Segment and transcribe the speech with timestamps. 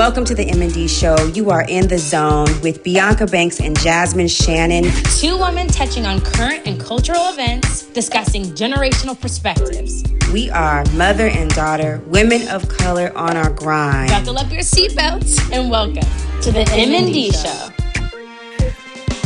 [0.00, 1.14] Welcome to the M&D show.
[1.34, 4.90] You are in the zone with Bianca Banks and Jasmine Shannon.
[5.18, 10.02] Two women touching on current and cultural events, discussing generational perspectives.
[10.32, 14.08] We are mother and daughter, women of color on our grind.
[14.08, 16.08] Buckle up your seatbelts and welcome
[16.40, 17.68] to the M&D show.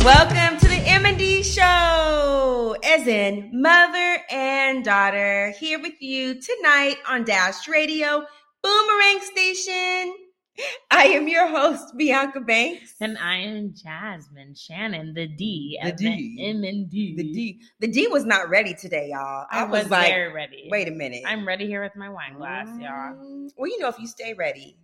[0.04, 7.22] Welcome to the M&D show, as in mother and daughter, here with you tonight on
[7.22, 8.24] Dash Radio,
[8.60, 10.23] Boomerang Station.
[10.90, 12.94] I am your host, Bianca Banks.
[13.00, 15.78] And I am Jasmine Shannon, the D.
[15.82, 16.36] The D.
[16.40, 17.14] M and D.
[17.16, 17.60] The D.
[17.80, 19.46] The D was not ready today, y'all.
[19.50, 20.68] I, was, like, very ready.
[20.70, 21.22] wait a minute.
[21.26, 23.14] I'm ready here with my wine glass, y'all.
[23.14, 24.78] Mm, Well, you know, if you stay ready,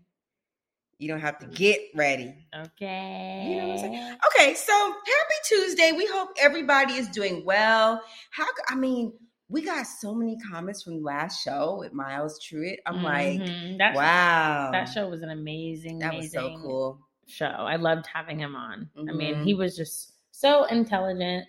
[0.99, 2.35] you don't have to get ready.
[2.55, 3.47] Okay.
[3.49, 4.17] You know what I'm saying?
[4.37, 5.93] Okay, so happy Tuesday.
[5.93, 8.03] We hope everybody is doing well.
[8.33, 9.13] How I mean,
[9.51, 12.79] we got so many comments from last show with Miles Truitt.
[12.87, 13.79] I'm like, Mhm.
[13.79, 14.73] that, wow.
[14.73, 17.01] That show was an amazing, That was so cool.
[17.27, 17.47] show.
[17.47, 18.91] I loved having him on.
[19.09, 21.47] I mean, he was just so intelligent,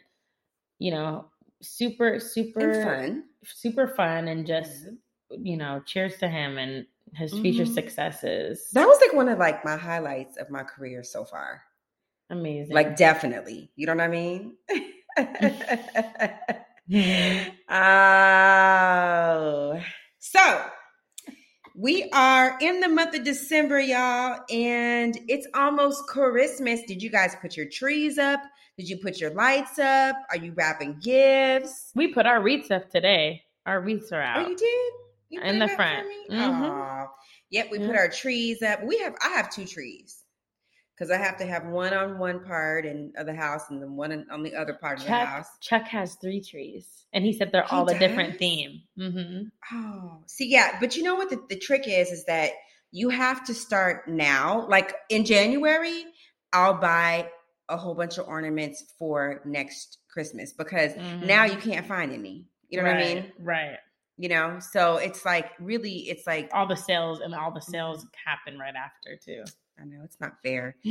[0.80, 1.32] you know,
[1.62, 3.24] super, super And fun.
[3.44, 4.88] super fun and just
[5.32, 7.74] you know cheers to him and his future Mhm.
[7.74, 11.64] successes That was like one of like my highlights of my career so far.
[12.30, 13.72] amazing Like definitely.
[13.76, 14.58] You know what I mean?
[17.70, 19.80] Oh.
[20.20, 20.66] So
[21.76, 26.82] we are in the month of December, y'all, and it's almost Christmas.
[26.88, 28.42] Did you guys put your trees up?
[28.78, 30.16] Did you put your lights up?
[30.30, 31.92] Are you wrapping gifts?
[31.96, 34.46] we put our wreaths up today our wreaths are out.
[34.46, 34.92] Oh, you did?
[35.30, 36.08] You In the it up for front.
[36.08, 36.26] me?
[36.32, 37.08] Mhm.
[37.52, 38.84] Yep, we put our trees up.
[38.84, 40.21] We have I have two trees.
[40.96, 43.96] Because I have to have one on one part and of the house and then
[43.96, 45.48] one on- the other part of the chuck house.
[45.60, 48.40] chuck has three trees and he said they're He all a different does?
[48.40, 52.10] theme hmm Oh, see, yeah, but you know what the, the trick is?
[52.12, 52.52] Is that
[52.92, 54.68] you have to start now.
[54.68, 56.04] Like in January,
[56.52, 57.30] I'll buy
[57.70, 60.92] a whole bunch of ornaments for next Christmas because
[61.22, 62.46] now you can't find any.
[62.68, 63.32] You know what I mean?
[63.40, 63.78] right
[64.18, 68.06] You know, so it's like really, it's like all the sales and all the sales
[68.26, 69.44] happen right after too
[69.80, 70.76] I know it's not fair.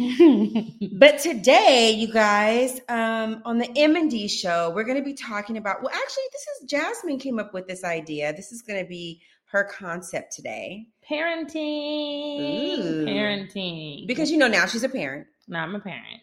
[0.93, 5.15] But today, you guys, um, on the M and D show, we're going to be
[5.15, 5.83] talking about.
[5.83, 8.33] Well, actually, this is Jasmine came up with this idea.
[8.35, 13.05] This is going to be her concept today parenting Ooh.
[13.05, 15.27] parenting because you know now she's a parent.
[15.49, 16.23] now i'm a parent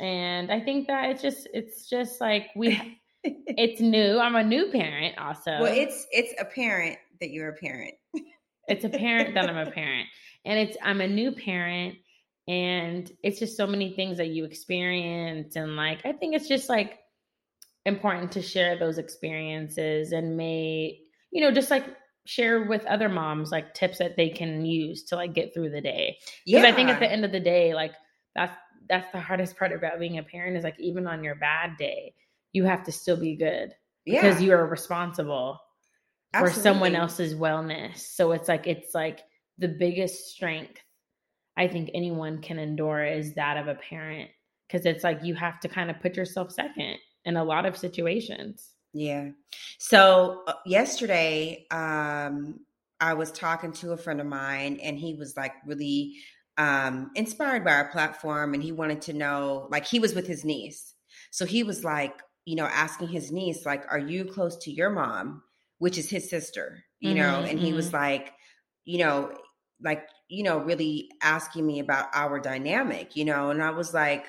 [0.00, 4.70] and i think that it's just it's just like we it's new i'm a new
[4.70, 7.94] parent also well, it's it's a parent that you're a parent.
[8.68, 10.06] it's a parent that i'm a parent
[10.44, 11.96] and it's i'm a new parent
[12.46, 16.68] and it's just so many things that you experience and like i think it's just
[16.68, 16.98] like
[17.86, 20.98] important to share those experiences and may
[21.30, 21.84] you know just like
[22.26, 25.80] share with other moms like tips that they can use to like get through the
[25.80, 26.16] day.
[26.46, 27.92] Because i think at the end of the day like
[28.34, 28.56] that's
[28.88, 32.14] that's the hardest part about being a parent is like even on your bad day
[32.52, 33.74] you have to still be good
[34.06, 35.58] yeah, because you are responsible
[36.38, 37.98] for someone else's wellness.
[37.98, 39.20] So it's like it's like
[39.58, 40.80] the biggest strength
[41.56, 44.30] I think anyone can endure is that of a parent
[44.66, 47.76] because it's like you have to kind of put yourself second in a lot of
[47.76, 48.72] situations.
[48.92, 49.30] Yeah.
[49.78, 52.60] So uh, yesterday, um,
[53.00, 56.14] I was talking to a friend of mine, and he was like really
[56.58, 60.44] um, inspired by our platform, and he wanted to know, like, he was with his
[60.44, 60.94] niece,
[61.30, 64.90] so he was like, you know, asking his niece, like, "Are you close to your
[64.90, 65.42] mom?"
[65.78, 68.32] Which is his sister, you know, Mhm, and he was like,
[68.84, 69.36] you know,
[69.82, 74.26] like, you know, really asking me about our dynamic, you know, and I was like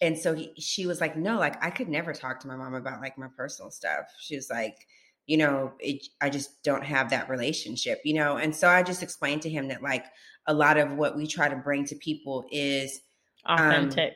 [0.00, 2.74] and so he, she was like no like i could never talk to my mom
[2.74, 4.86] about like my personal stuff she was like
[5.26, 9.02] you know it, i just don't have that relationship you know and so i just
[9.02, 10.04] explained to him that like
[10.46, 13.00] a lot of what we try to bring to people is
[13.46, 14.14] um, Authentic.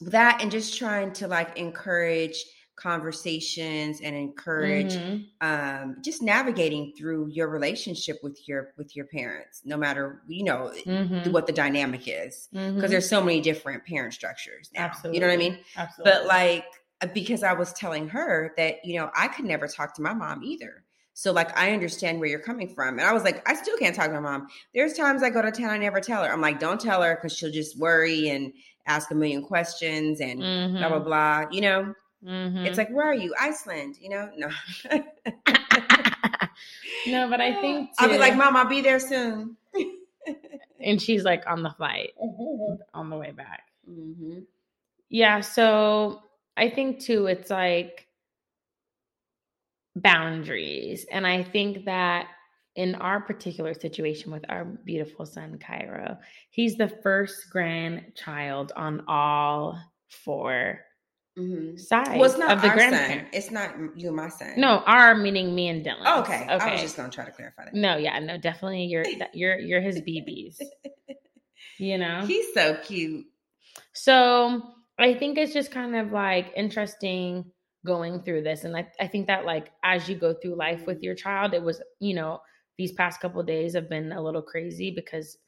[0.00, 2.44] that and just trying to like encourage
[2.76, 5.24] conversations and encourage Mhm.
[5.40, 10.72] um just navigating through your relationship with your with your parents no matter you know
[10.86, 11.30] Mhm.
[11.32, 15.16] what the dynamic is because there's so many different parent structures now Absolutely.
[15.16, 16.12] you know what i mean Absolutely.
[16.12, 16.64] but like
[17.02, 20.14] uh, because i was telling her that you know i could never talk to my
[20.14, 23.54] mom either so like i understand where you're coming from and i was like i
[23.54, 26.22] still can't talk to my mom there's times i go to town i never tell
[26.24, 28.52] her i'm like don't tell her because she'll just worry and
[28.86, 31.04] ask a million questions and blah blah Mhm.
[31.04, 32.66] blah you know Mhm.
[32.66, 34.48] it's like where are you iceland you know no
[37.06, 39.56] no, but I think i'll be like mom i'll be there soon
[40.82, 42.74] and she's like on the flight mm-hmm.
[42.94, 43.64] on the way back.
[45.08, 46.22] Yeah, so
[46.56, 48.06] I think too it's like
[49.94, 52.28] boundaries and I think that
[52.76, 56.16] in our particular situation with our beautiful son Cairo,
[56.50, 59.78] he's the first grandchild on all
[60.08, 60.80] 4
[61.38, 61.80] Mhm.
[61.80, 63.26] sides Well, it's not of the our son.
[63.32, 64.54] It's not you and my son.
[64.56, 66.02] No, our meaning me and Dylan.
[66.04, 66.44] Oh, okay.
[66.50, 66.52] Okay.
[66.64, 67.74] I was just gonna try to clarify that.
[67.74, 70.58] no, yeah, no, definitely you're you're you're his BBs.
[71.78, 72.26] You know?
[72.26, 73.26] He's so cute.
[73.92, 74.62] So
[74.98, 77.50] I think it's just kind of like interesting
[77.84, 78.64] going through this.
[78.64, 81.62] And I, I think that like as you go through life with your child, it
[81.62, 82.40] was, you know,
[82.78, 85.38] these past couple days have been a little crazy because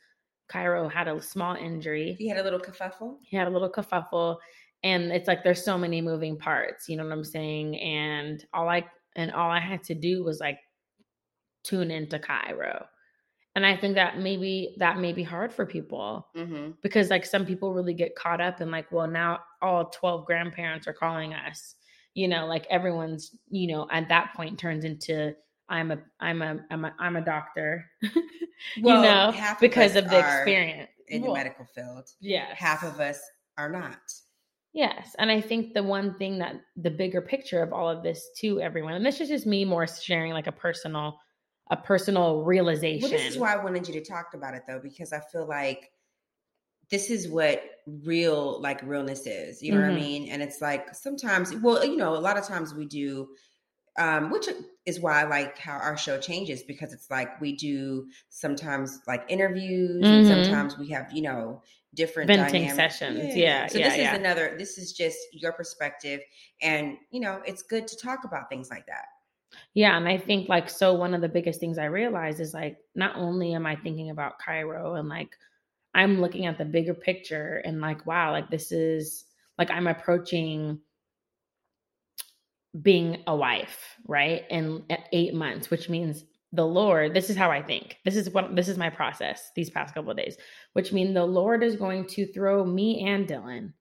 [0.48, 2.16] Cairo had a small injury.
[2.18, 3.18] He had a little kerfuffle.
[3.22, 4.38] He had a little kerfuffle.
[4.84, 7.80] And it's like there's so many moving parts, you know what I'm saying?
[7.80, 8.84] And all I
[9.16, 10.58] and all I had to do was like
[11.64, 12.86] tune into Cairo.
[13.56, 16.72] And I think that maybe that may be hard for people Mm-hmm.
[16.82, 20.86] because like some people really get caught up in like well now all 12 grandparents
[20.88, 21.76] are calling us
[22.14, 25.34] you know like everyone's you know at that point turns into
[25.68, 27.86] i'm a i'm a i'm a, I'm a doctor
[28.82, 32.08] Well, you know of because us of the experience in the medical field.
[32.20, 33.20] yeah Half of us
[33.56, 33.98] are not.
[34.74, 38.28] Yes and i think the one thing that the bigger picture of all of this
[38.36, 41.18] to everyone and this is just me more sharing like a personal
[41.70, 44.80] a personal realization Well, this is why I wanted you to talk about it though,
[44.80, 45.92] because I feel like
[46.90, 49.62] this is what real like realness is.
[49.62, 49.94] You know what I Mhm.
[49.94, 50.28] mean?
[50.28, 53.34] And it's like sometimes, well, you know, a lot of times we do,
[53.98, 54.48] um, which
[54.86, 59.24] is why I like how our show changes because it's like we do sometimes like
[59.28, 60.26] interviews and Mhm.
[60.26, 61.62] sometimes we have, you know,
[61.94, 63.36] different Venting dynamic- sessions.
[63.36, 64.12] Yeah, So yeah, this yeah.
[64.12, 64.54] is another.
[64.58, 66.20] This is just your perspective,
[66.62, 69.04] and you know, it's good to talk about things like that.
[69.74, 72.78] Yeah, and I think like so one of the biggest things I realized is like
[72.94, 75.30] not only am I thinking about Cairo and like
[75.94, 79.24] I'm looking at the bigger picture and like wow, like this is
[79.58, 80.80] like I'm approaching
[82.82, 84.42] being a wife, right?
[84.50, 87.98] In 8 months, which means the Lord, this is how I think.
[88.04, 90.36] This is what this is my process these past couple of days,
[90.74, 93.72] which mean the Lord is going to throw me and Dylan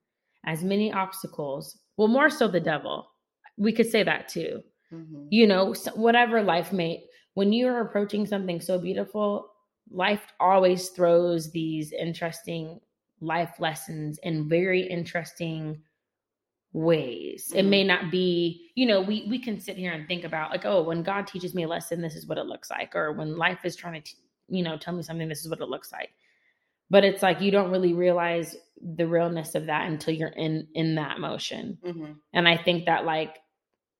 [0.46, 3.08] as many obstacles, well more so the devil.
[3.56, 4.62] We could say that too
[4.92, 5.26] Mhm.
[5.30, 7.04] you know whatever life may
[7.34, 9.50] when you're approaching something so beautiful
[9.90, 12.80] life always throws these interesting
[13.20, 15.82] life lessons in very interesting
[16.74, 20.50] ways it may not be you know we we can sit here and think about
[20.50, 23.12] like oh when god teaches me a lesson this is what it looks like or
[23.12, 24.16] when life is trying to t-
[24.48, 26.10] you know tell me something this is what it looks like
[26.90, 28.56] but it's like you don't really realize
[28.96, 32.16] the realness of that until you're in in that motion Mhm.
[32.32, 33.38] and I think that like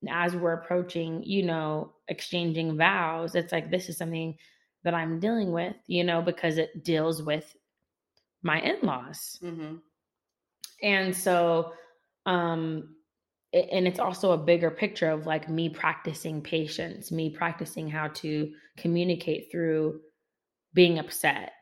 [0.07, 4.37] as we're approaching, you know, exchanging vows, it's like this is something
[4.83, 7.57] that I'm dealing with, you know, because it deals with
[8.43, 9.39] my in-laws.
[9.43, 9.81] Mhm.
[10.83, 11.73] And so
[12.27, 12.97] um
[13.53, 18.53] and it's also a bigger picture of like me practicing patience, me practicing how to
[18.77, 20.01] communicate through
[20.75, 21.53] being upset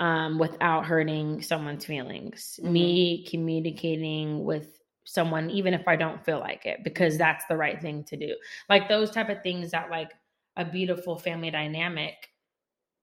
[0.00, 2.70] um, without hurting someone's feelings, Mhm.
[2.72, 7.80] me communicating with someone even if I don't feel like it because that's the right
[7.80, 8.36] thing to do.
[8.68, 10.12] Like those type of things that like
[10.56, 12.28] a beautiful family dynamic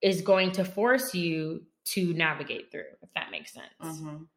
[0.01, 4.03] is going to force you to navigate through if that makes sense.
[4.03, 4.27] Mhm.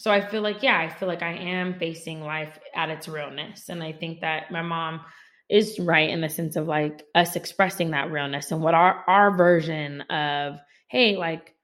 [0.00, 3.68] So I feel like, yeah, I feel like I am facing life at its realness.
[3.68, 5.02] And I think that my mom
[5.50, 9.36] is right in the sense of like us expressing that realness and what our, our
[9.36, 10.58] version of,
[10.88, 11.54] hey, like,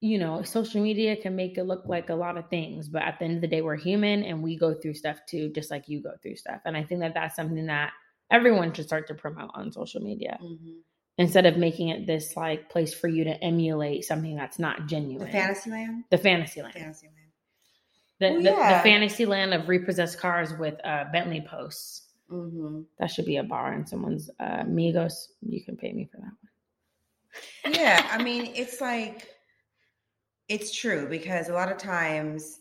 [0.00, 3.18] you know, social media can make it look like a lot of things, but at
[3.18, 5.88] the end of the day, we're human and we go through stuff too, just like
[5.88, 6.60] you go through stuff.
[6.64, 7.90] And I think that that's something that
[8.30, 10.82] everyone should start to promote on social media Mhm.
[11.16, 14.86] instead of making it this like place for you to emulate something that's not The
[14.86, 15.32] genuine.
[15.32, 16.04] fantasy land.
[16.10, 17.27] The fantasy land Fantasy land.
[18.20, 18.78] The, Well, the, yeah.
[18.78, 22.08] the fantasy land of repossessed cars with uh, Bentley posts.
[22.28, 25.28] hmm That should be a bar in someone's uh, Migos.
[25.42, 26.32] You can pay me for that
[27.64, 27.74] one.
[27.74, 29.28] yeah i mean it's like
[30.48, 32.60] it's true because a lot of times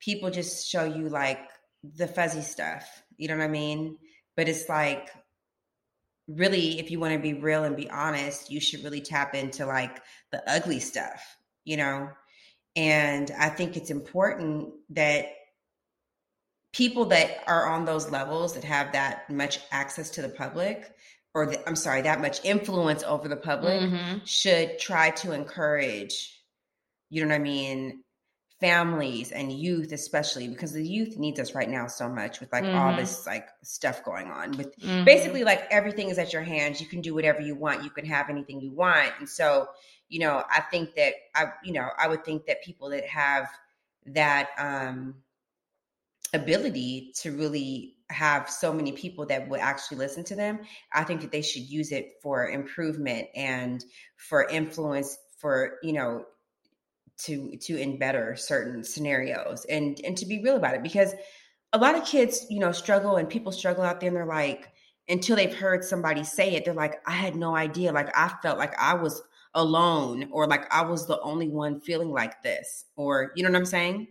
[0.00, 1.48] people just show you like
[1.96, 3.96] the fuzzy stuff you know what i mean
[4.36, 5.10] but it's like
[6.28, 9.66] really if you want to be real and be honest you should really tap into
[9.66, 12.08] like the ugly stuff you know
[12.76, 15.26] and i think it's important that
[16.72, 20.94] people that are on those levels that have that much access to the public
[21.34, 24.26] or the, i'm sorry that much influence over the public Mhm.
[24.26, 26.40] should try to encourage,
[27.08, 28.04] you know what I mean,
[28.60, 32.66] families and youth especially because the youth needs us right now so much with like
[32.74, 32.96] all Mhm.
[32.96, 35.04] this like stuff going on with Mhm.
[35.04, 38.04] basically like everything is at your hands you can do whatever you want you can
[38.04, 39.66] have anything you want and so
[40.08, 43.48] you know i think that i you know i would think that people that have
[44.06, 45.14] that um
[46.32, 50.60] ability to really have so many people that would actually listen to them.
[50.92, 53.84] I think that they should use it for improvement and
[54.16, 56.24] for influence for, you know,
[57.24, 61.14] to to in better certain scenarios and and to be real about it because
[61.72, 64.72] a lot of kids, you know, struggle and people struggle out there and they're like
[65.08, 67.92] until they've heard somebody say it, they're like, I had no idea.
[67.92, 69.22] Like I felt like I was
[69.54, 73.58] alone or like I was the only one feeling like this or you know what
[73.58, 74.08] I'm saying?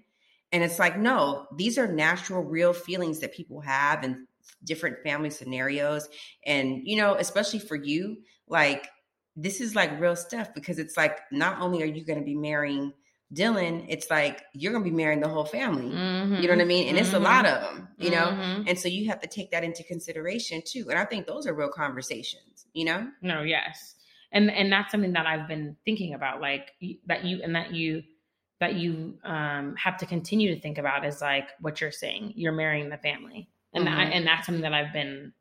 [0.51, 4.27] And it's like, no, these are natural, real feelings that people have in
[4.63, 6.09] different family scenarios.
[6.45, 8.89] And, you know, especially for you, like,
[9.35, 12.35] this is like real stuff because it's like, not only are you going to be
[12.35, 12.91] marrying
[13.33, 15.93] Dylan, it's like you're to be marrying the whole family.
[15.93, 16.36] Mm-hmm.
[16.36, 16.88] You know what I mean?
[16.88, 17.05] And mm-hmm.
[17.05, 17.63] it's a lot mm-hmm.
[17.63, 18.25] of them, you know?
[18.25, 18.63] Mm-hmm.
[18.67, 20.86] And so you have to take that into consideration too.
[20.89, 23.07] And I think those are real conversations, you know?
[23.21, 23.95] No, yes.
[24.31, 26.71] And and that's something that I've been thinking about like
[27.07, 28.03] that you and that you
[28.59, 32.33] that you um, have to continue to think about is like what you're saying.
[32.36, 33.95] You're marrying the family, and mm-hmm.
[33.95, 35.33] that, and that's something that I've been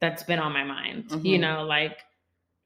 [0.00, 1.08] that's been on my mind.
[1.08, 1.26] Mm-hmm.
[1.26, 1.98] You know, like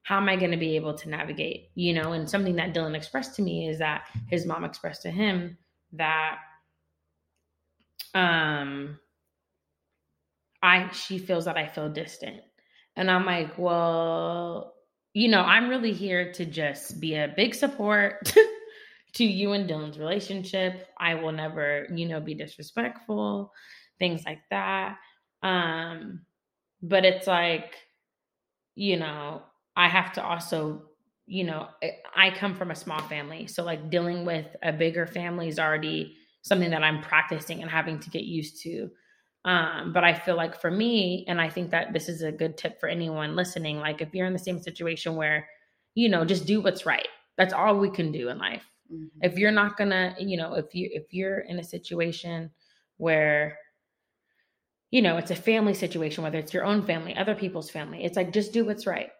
[0.04, 1.70] how am I going to be able to navigate?
[1.74, 5.10] You know, and something that Dylan expressed to me is that his mom expressed to
[5.10, 5.58] him
[5.94, 6.36] that
[8.14, 8.98] um
[10.62, 12.40] I she feels that I feel distant.
[12.96, 14.74] And I'm like, well,
[15.14, 18.32] you know, I'm really here to just be a big support
[19.14, 20.86] to you and Dylan's relationship.
[20.98, 23.52] I will never, you know, be disrespectful,
[23.98, 24.98] things like that.
[25.42, 26.22] Um,
[26.82, 27.74] but it's like,
[28.74, 29.42] you know,
[29.76, 30.82] I have to also,
[31.26, 31.68] you know,
[32.14, 33.46] I come from a small family.
[33.46, 37.98] So like dealing with a bigger family is already something that I'm practicing and having
[38.00, 38.90] to get used to.
[39.44, 42.56] Um, but I feel like for me, and I think that this is a good
[42.56, 45.48] tip for anyone listening, like if you're in the same situation where,
[45.94, 47.08] you know, just do what's right.
[47.36, 49.18] That's all we can do in life Mm-hmm.
[49.22, 52.50] If you're not gonna, you know, if you if you're in a situation
[52.96, 53.58] where
[54.90, 58.16] you know, it's a family situation, whether it's your own family, other people's family, it's
[58.16, 59.10] like just do what's right.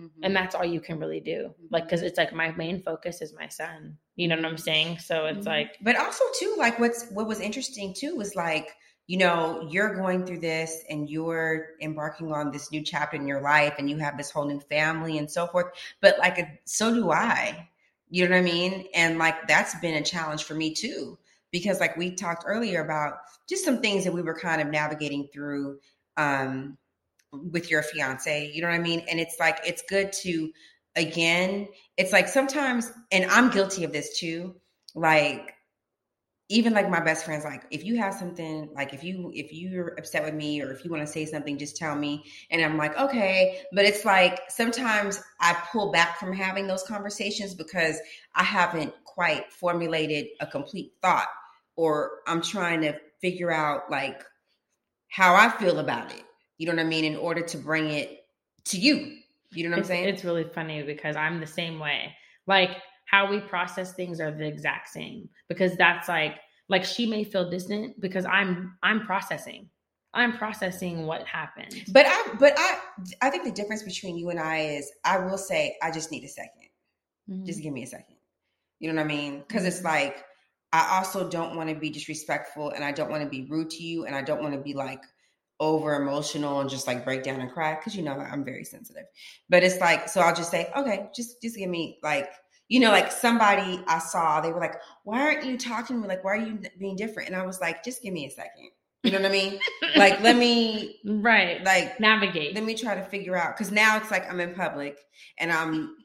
[0.00, 0.24] Mm-hmm.
[0.24, 1.50] And that's all you can really do.
[1.50, 1.66] Mm-hmm.
[1.70, 3.98] Like, cause it's like my main focus is my son.
[4.16, 4.98] You know what I'm saying?
[4.98, 5.48] So it's mm-hmm.
[5.48, 8.70] like, but also too, like what's, what was interesting too was like,
[9.06, 13.40] you know, you're going through this and you're embarking on this new chapter in your
[13.40, 15.66] life and you have this whole new family and so forth.
[16.00, 17.68] But like, so do I.
[18.08, 18.86] You know what I mean?
[18.94, 21.18] And like that's been a challenge for me too,
[21.50, 23.14] because like we talked earlier about
[23.48, 25.78] just some things that we were kind of navigating through
[26.16, 26.76] um,
[27.32, 28.50] with your fiance.
[28.52, 29.04] You know what I mean?
[29.08, 30.50] And it's like it's good to
[30.96, 34.56] again, it's like sometimes, and I'm guilty of this too.
[34.94, 35.54] Like
[36.50, 39.94] even like my best friends like if you have something like if you if you're
[39.98, 42.76] upset with me or if you want to say something just tell me and i'm
[42.76, 47.98] like okay but it's like sometimes i pull back from having those conversations because
[48.34, 51.28] i haven't quite formulated a complete thought
[51.76, 54.22] or i'm trying to figure out like
[55.08, 56.24] how i feel about it
[56.60, 58.26] you know what i mean in order to bring it
[58.64, 59.16] to you
[59.52, 62.14] you know what it's, i'm saying it's really funny because i'm the same way
[62.46, 62.76] like
[63.06, 66.36] how we process things are the exact same because that's like
[66.70, 69.68] like she may feel distant because I'm I'm processing.
[70.14, 71.74] I'm processing what happened.
[71.92, 72.78] But I but I
[73.20, 76.24] I think the difference between you and I is I will say I just need
[76.24, 76.68] a 2nd
[77.30, 77.44] mm-hmm.
[77.44, 78.16] Just give me a second.
[78.78, 79.40] You know what I mean?
[79.46, 79.86] Because it's mm-hmm.
[79.86, 80.24] like
[80.72, 83.82] I also don't want to be disrespectful and I don't want to be rude to
[83.82, 85.02] you and I don't want to be like
[85.60, 89.04] over emotional and just like break down and cry because you know I'm very sensitive.
[89.48, 92.30] But it's like so I'll just say, okay, just just give me like
[92.70, 96.08] you know, like somebody I saw, they were like, why aren't you talking to me?
[96.08, 97.28] Like, why are you being different?
[97.28, 98.70] And I was like, just give me a second.
[99.02, 99.58] You know what I mean?
[99.96, 102.54] like, let me, right, like navigate.
[102.54, 104.98] Let me try to figure out because now it's like I'm in public
[105.38, 105.96] and I'm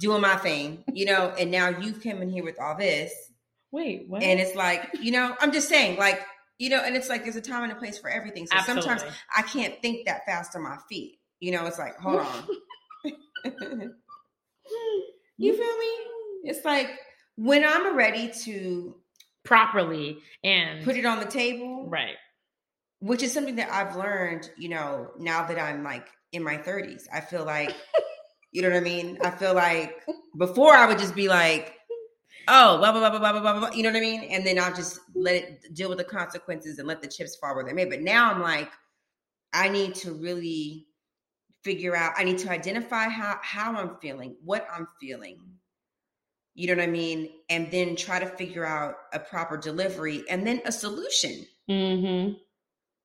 [0.00, 3.12] doing my thing, you know, and now you've come in here with all this.
[3.72, 4.22] Wait, what?
[4.22, 6.20] And it's like, you know, I'm just saying, like,
[6.58, 8.46] you know, and it's like there's a time and a place for everything.
[8.46, 8.82] So Absolutely.
[8.82, 11.18] sometimes I can't think that fast on my feet.
[11.40, 12.46] You know, it's like, hold on.
[15.38, 15.90] You feel me?
[16.44, 16.90] It's like
[17.34, 18.94] when I'm ready to
[19.44, 21.88] properly and put it on the table.
[21.88, 22.16] Right.
[23.00, 27.04] Which is something that I've learned, you know, now that I'm like in my 30s.
[27.12, 27.74] I feel like,
[28.52, 29.18] you know what I mean?
[29.22, 30.04] I feel like
[30.38, 31.74] before I would just be like,
[32.48, 34.24] oh, blah, blah, blah, blah, blah, blah, blah, you know what I mean?
[34.24, 37.54] And then I'll just let it deal with the consequences and let the chips fall
[37.54, 37.84] where they may.
[37.84, 38.70] But now I'm like,
[39.52, 40.86] I need to really
[41.62, 45.38] figure out i need to identify how how i'm feeling what i'm feeling
[46.54, 50.46] you know what i mean and then try to figure out a proper delivery and
[50.46, 52.32] then a solution mm-hmm.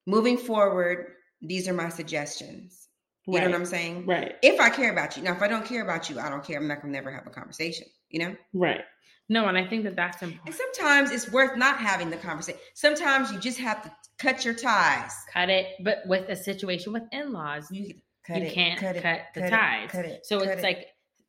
[0.06, 2.87] moving forward these are my suggestions
[3.28, 3.44] you right.
[3.44, 5.84] know what i'm saying right if i care about you now if i don't care
[5.84, 8.36] about you i don't care i'm not gonna never have a conversation you know?
[8.54, 8.82] Right.
[9.30, 10.48] No, and I think that that's important.
[10.48, 12.60] And sometimes it's worth not having the conversation.
[12.76, 15.12] Sometimes you just have to cut your ties.
[15.34, 15.68] Cut it.
[15.84, 17.96] But with a situation with in laws, You, you
[18.30, 19.04] it, can't cut, it,
[19.34, 19.92] the cut it, ties.
[19.92, 20.64] cut it, so cut it's it.
[20.64, 20.88] like,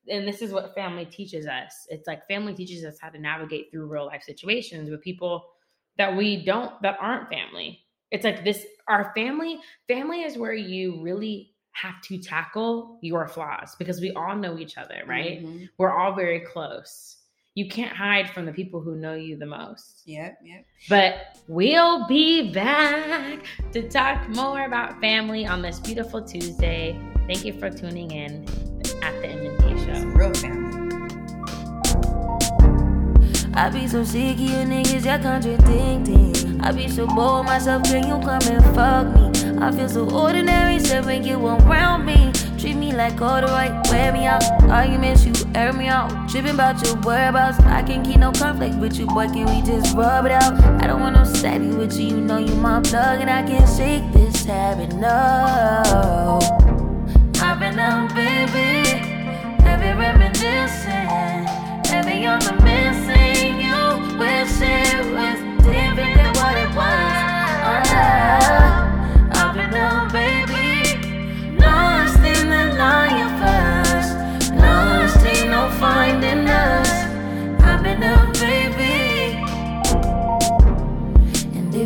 [0.08, 1.86] and this is what family teaches us.
[1.88, 5.44] It's like family teaches us how to navigate through real life situations with people
[5.96, 7.80] that we don't, that aren't family.
[8.12, 13.76] It's like this, our family, family is where you really have to tackle your flaws
[13.78, 15.44] because we all know each other, right?
[15.44, 15.68] Mhm.
[15.78, 17.16] We're all very close.
[17.54, 20.02] You can't hide from the people who know you the most.
[20.06, 20.64] Yep, yep.
[20.88, 26.98] But we'll be back to talk more about family on this beautiful Tuesday.
[27.26, 28.44] Thank you for tuning in
[29.02, 30.06] at the M&D Show.
[30.08, 30.68] Real family.
[33.54, 36.60] I be so sick of you niggas, y'all contradicting.
[36.60, 39.37] I be so bored myself, can you come and fuck me?
[39.60, 42.32] I feel so ordinary, so when you around me.
[42.58, 44.42] Treat me like all the right, wear me out.
[44.64, 46.28] Arguments, you air me out.
[46.28, 47.58] Tripping about your whereabouts.
[47.60, 50.54] I can't keep no conflict with you, boy, can we just rub it out?
[50.82, 53.68] I don't want no steady with you, you know you my plug, and I can't
[53.68, 56.38] shake this habit, no.
[57.40, 58.88] I've been out, baby.
[59.62, 61.46] Heavy reminiscing.
[61.86, 63.60] Heavy on the missing.
[63.60, 67.24] You wish it was different than what it was.
[67.70, 68.67] Ah,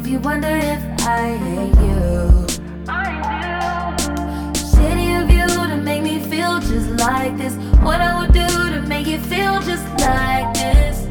[0.03, 2.47] if you wonder if I hate you.
[2.89, 3.11] I
[3.43, 4.59] do.
[4.59, 7.55] City of you to make me feel just like this.
[7.83, 11.07] What I would do to make you feel just like this.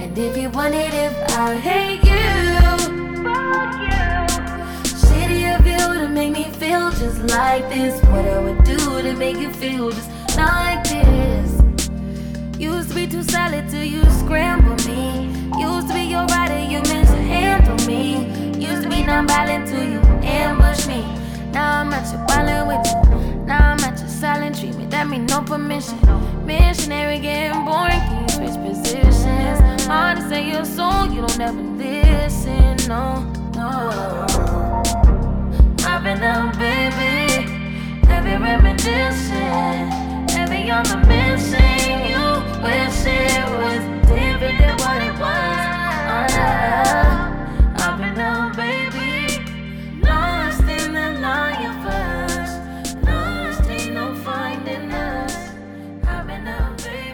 [0.00, 2.11] And if you wondered if I hate you,
[6.12, 8.00] make me feel just like this.
[8.04, 11.60] What I would do to make you feel just like this.
[12.58, 15.30] Used to be too solid till you scramble me.
[15.58, 18.26] Used to be your rider, you mishandle me.
[18.58, 21.02] Used to be non-violent till you ambush me.
[21.52, 23.34] Now I'm at your violent with you.
[23.44, 24.90] Now I'm at your silent treatment.
[24.90, 25.98] That mean no permission.
[26.46, 29.84] Missionary getting boring, can you switch positions?
[29.86, 32.76] Hard to say your soul, you don't ever listen.
[32.88, 33.22] No,
[33.54, 34.61] no.
[36.02, 37.46] Been out, baby.
[38.08, 39.88] Heavy reminiscing.
[40.30, 42.10] Heavy on the missing.
[42.10, 45.60] You wish it was different than what it was.
[47.78, 49.38] Ah, been out, baby.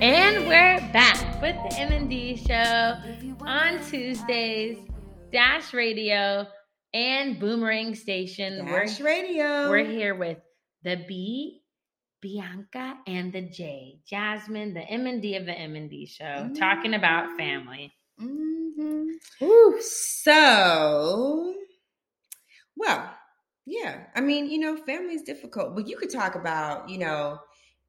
[0.01, 2.97] And we're back with the M&D Show
[3.41, 4.79] on Tuesdays,
[5.33, 6.47] Dash Radio,
[6.99, 8.67] and Boomerang Station.
[8.67, 9.71] Dash we're, Radio.
[9.71, 10.39] we're here with
[10.83, 11.63] the B,
[12.21, 17.95] Bianca, and the J, Jasmine, the M&D of the M&D Show, talking about family.
[18.21, 19.13] Mhm.
[19.41, 19.81] Woo.
[19.81, 21.55] So,
[22.77, 23.15] well,
[23.65, 24.07] yeah.
[24.17, 27.39] I mean, you know, family is difficult, but you could talk about, you know,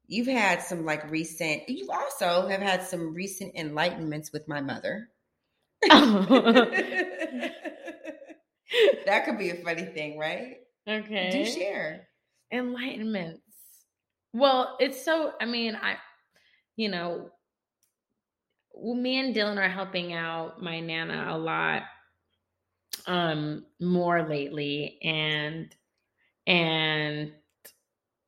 [0.06, 5.08] you've had some like recent, you also have had some recent enlightenments with my mother.
[9.06, 10.56] that could be a funny thing, right?
[10.88, 11.30] okay.
[11.30, 12.08] Do share.
[12.52, 13.40] enlightenments
[14.32, 15.96] well it's so i mean i
[16.76, 17.30] you know
[18.72, 21.82] well, me and dylan are helping out my nana a lot
[23.06, 25.74] um more lately and
[26.46, 27.32] and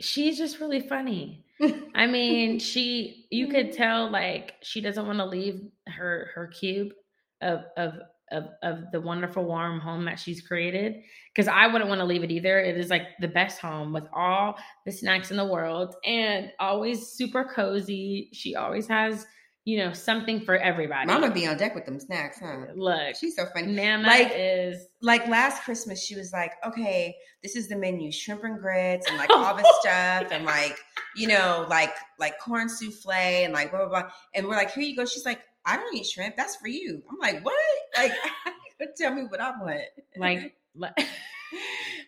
[0.01, 1.45] she's just really funny
[1.95, 6.93] i mean she you could tell like she doesn't want to leave her her cube
[7.41, 7.95] of of
[8.33, 10.97] of, of the wonderful warm home that she's created
[11.35, 14.05] because i wouldn't want to leave it either it is like the best home with
[14.15, 19.27] all the snacks in the world and always super cozy she always has
[19.65, 22.67] you know something for everybody Mama be on deck with them snacks, huh?
[22.75, 23.69] look She's so funny.
[23.71, 27.15] nana Like- is like last Christmas, she was like, okay,
[27.45, 30.77] this is the menu, shrimp and grits and like all this stuff and like,
[31.15, 34.11] you know, like like corn souffle and like blah blah blah.
[34.35, 35.05] And we're like, here you go.
[35.05, 36.37] She's like, I don't eat shrimp.
[36.37, 37.03] That's for you.
[37.11, 37.55] I'm like, what?
[37.97, 38.13] Like,
[38.97, 39.81] tell me what I want.
[40.17, 40.57] like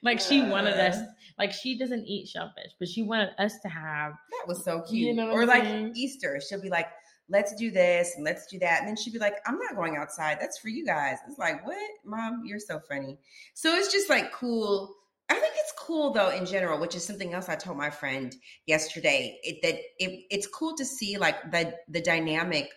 [0.03, 1.07] like, she wanted us uh.
[1.39, 5.09] like she doesn't eat shellfish but she wanted us to have that was so cute.
[5.09, 5.93] You know or like saying?
[5.95, 6.89] Easter, she'll be like,
[7.29, 8.81] let's do this and let's do that.
[8.81, 10.39] And then she'd be like, I'm not going outside.
[10.41, 11.19] That's for you guys.
[11.29, 11.77] It's like, what?
[12.05, 13.19] Mom, you're so funny.
[13.55, 14.95] So it's just like cool.
[15.31, 18.35] I think it's cool though in general, which is something else I told my friend
[18.67, 19.39] yesterday.
[19.43, 22.71] It, that it, it's cool to see like the the dynamic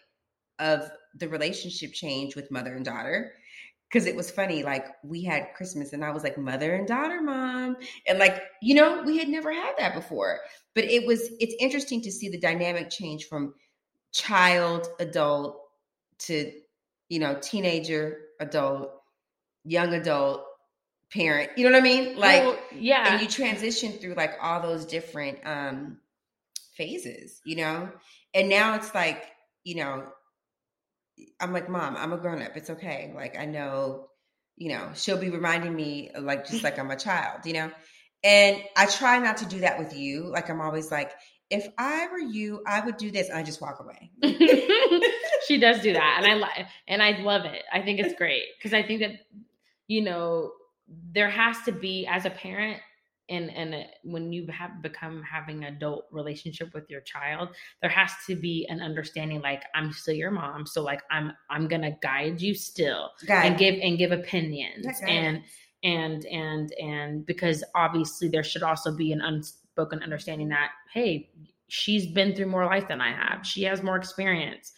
[0.60, 3.34] of the relationship change with mother and daughter.
[3.91, 7.22] Cause it was funny, like we had Christmas and I was like, mother and daughter,
[7.22, 7.78] mom.
[8.06, 10.39] And like, you know, we had never had that before.
[10.76, 13.54] But it was, it's interesting to see the dynamic change from
[14.12, 15.62] child, adult
[16.20, 16.52] to,
[17.08, 18.91] you know, teenager, adult,
[19.63, 20.43] young adult,
[21.13, 21.52] parent.
[21.56, 22.17] You know what I mean?
[22.17, 23.13] Like, Well, yeah.
[23.13, 26.00] and you transition through like all those different um
[26.76, 27.89] phases, you know?
[28.34, 29.24] And now it's like,
[29.63, 30.04] you know,
[31.39, 32.56] I'm like, Mom, I'm a grown up.
[32.56, 33.12] It's okay.
[33.15, 34.08] Like, I know,
[34.56, 37.71] you know, she'll be reminding me, like, just like I'm a child, you know?
[38.23, 40.27] And I try not to do that with you.
[40.27, 41.12] Like, I'm always like,
[41.49, 43.30] if I were you, I would do this.
[43.30, 44.12] And I just walk away.
[45.47, 47.63] she does do that, and I and I love it.
[47.71, 49.12] I think it's great because I think that
[49.88, 50.51] you know
[51.13, 52.82] there has to be as a parent
[53.30, 57.50] and and when you have become having an adult relationship with your child
[57.82, 61.68] there has to be an understanding like i'm still your mom so like i'm i'm
[61.68, 63.12] gonna guide you still
[63.46, 65.44] and give and give opinions That's and
[65.84, 71.30] and and and because obviously there should also be an unspoken understanding that hey
[71.68, 73.46] she's been through more life than i have.
[73.46, 74.72] She has more experience.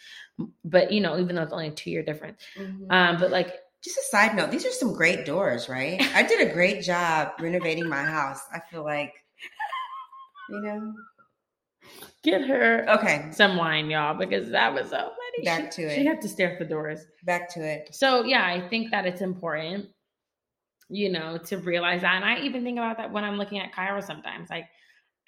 [0.66, 2.92] But you know even though it's only a two year difference Mhm.
[2.92, 6.02] um but like Just a side note, these are some great doors, right?
[6.14, 8.42] I did a great job renovating my house.
[8.54, 9.14] I feel like,
[10.50, 10.94] you know.
[12.24, 15.96] get her Okay, some wine y'all because that was so funny Back she, to it.
[15.96, 17.90] she had to stare at the doors back to it.
[17.96, 19.88] so yeah i think that it's important
[20.90, 23.72] you know to realize that and i even think about that when i'm looking at
[23.74, 24.66] Cairo sometimes like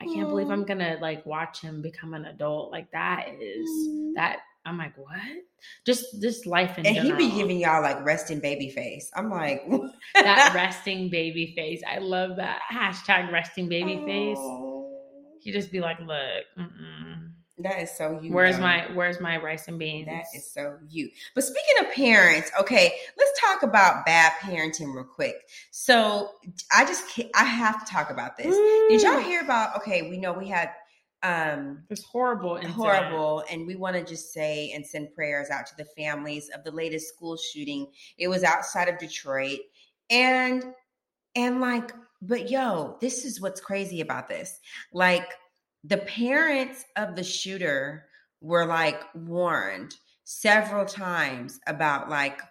[0.01, 3.69] i can't believe i'm gonna like watch him become an adult like that is
[4.15, 5.19] that i'm like what
[5.85, 9.09] just just life in And he be giving y'all like resting baby face.
[9.15, 9.63] I'm like,
[10.13, 14.89] that resting baby face i love that hashtag resting baby face Oh.
[15.41, 17.31] he just be like look mm-mm.
[17.63, 18.33] That is so you.
[18.33, 18.63] where's though.
[18.63, 21.09] my where's my rice and beans That is so you.
[21.35, 25.35] But speaking of parents, okay, let's talk about bad parenting real quick.
[25.69, 26.31] So
[26.75, 27.03] I just
[27.35, 28.55] I have to talk about this.
[28.89, 29.77] Did y'all hear about?
[29.77, 30.71] Okay, we know we had
[31.23, 32.75] um This horrible incident.
[32.75, 36.63] horrible and we want to just say and send prayers out to the families of
[36.63, 39.59] the latest school shooting it was outside of detroit
[40.09, 40.65] and
[41.35, 44.59] and like but yo this is what's crazy about this
[44.93, 45.33] like
[45.83, 48.07] the parents of the shooter
[48.41, 52.41] were like warned several times about like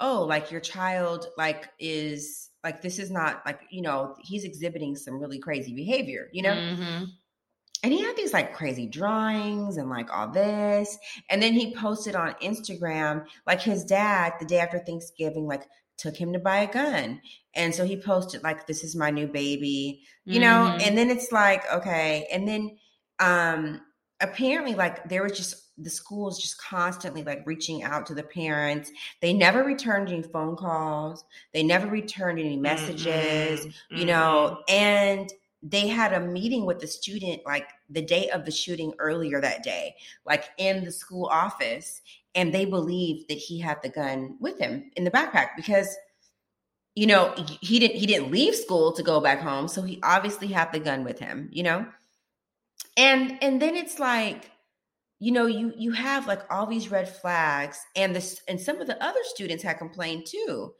[0.00, 4.96] oh like your child like is like this is not like you know he's exhibiting
[4.96, 7.12] some really crazy behavior you know Mhm.
[7.84, 10.96] And he had these like crazy drawings and like all this.
[11.28, 15.64] And then he posted on Instagram, like his dad, the day after Thanksgiving, like
[15.98, 17.20] took him to buy a gun.
[17.54, 20.74] And so he posted, like, this is my new baby, you know?
[20.74, 20.86] Mhm.
[20.86, 22.26] And then it's like, okay.
[22.32, 22.78] And then
[23.20, 23.82] um
[24.20, 28.90] apparently, like, there was just the schools just constantly like reaching out to the parents.
[29.20, 33.72] They never returned any phone calls, they never returned any messages Mhm.
[33.98, 35.30] you know and
[35.64, 39.62] they had a meeting with the student like the day of the shooting earlier that
[39.64, 39.96] day
[40.26, 42.02] like in the school office
[42.34, 45.96] and they believed that he had the gun with him in the backpack because
[46.94, 50.48] you know he- didn't he didn't leave school to go back home so he obviously
[50.48, 51.86] had the gun with him you know?
[52.96, 54.50] And and then it's like
[55.18, 58.86] you know you you have like all these red flags and this and some of
[58.86, 60.74] the other students had complained too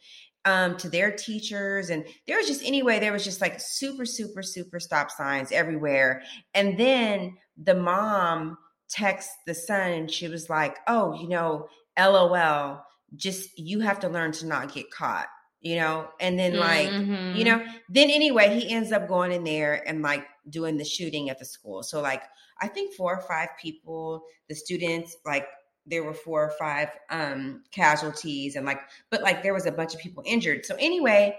[0.45, 4.43] um to their teachers and there was just anyway there was just like super super
[4.43, 6.23] super stop signs everywhere.
[6.55, 11.67] And then the mom texts the son and she was like oh you know
[11.99, 12.85] lol
[13.17, 15.27] just you have to learn to not get caught
[15.61, 16.09] you know?
[16.21, 17.35] And then like Mhm.
[17.37, 21.31] you know then anyway he ends up going in there and like doing the shooting
[21.31, 21.83] at the school.
[21.83, 22.23] So like
[22.61, 25.47] i think four or five people the students like
[25.87, 29.95] there were four or five um casualties and like but like there was a bunch
[29.95, 31.37] of people injured so anyway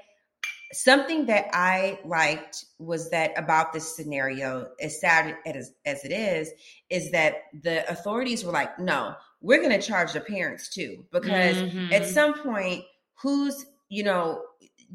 [0.74, 6.52] something that i liked was that about this scenario as sad as, as it is
[6.90, 11.58] is that the authorities were like no we're going to charge the parents too because
[11.58, 11.72] Mhm.
[11.94, 12.84] at some point
[13.22, 14.42] who's you know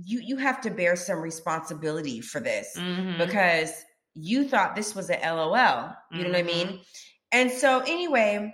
[0.05, 3.19] you you have to bear some responsibility for this Mhm.
[3.19, 3.85] because
[4.15, 6.81] you thought this was a lol you know what i mean
[7.33, 8.53] and so anyway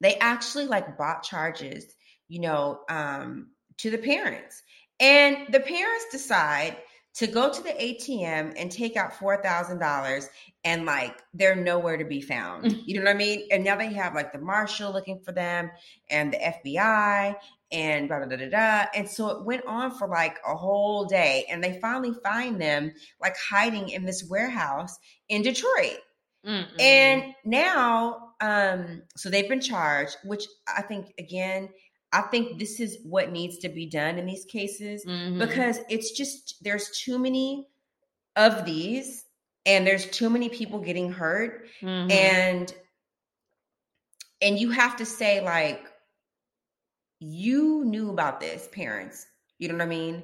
[0.00, 1.96] they actually like bought charges
[2.28, 4.62] you know um to the parents
[5.00, 6.76] and the parents decide
[7.14, 10.28] to go to the atm and take out $4000
[10.64, 13.92] and like they're nowhere to be found you know what i mean and now they
[13.92, 15.70] have like the marshal looking for them
[16.10, 17.34] and the fbi
[17.72, 18.84] and blah, blah, blah, blah, blah.
[18.94, 21.46] And so it went on for like a whole day.
[21.50, 24.96] And they finally find them like hiding in this warehouse
[25.28, 25.98] in Detroit.
[26.46, 26.80] Mm-mm.
[26.80, 31.70] And now, um, so they've been charged, which I think, again,
[32.12, 35.38] I think this is what needs to be done in these cases Mhm.
[35.38, 37.68] because it's just, there's too many
[38.36, 39.24] of these
[39.64, 42.10] and there's too many people getting hurt Mhm.
[42.12, 42.74] and
[44.42, 45.90] and you have to say like
[47.20, 49.26] you knew about this parents
[49.58, 50.22] you know what i mean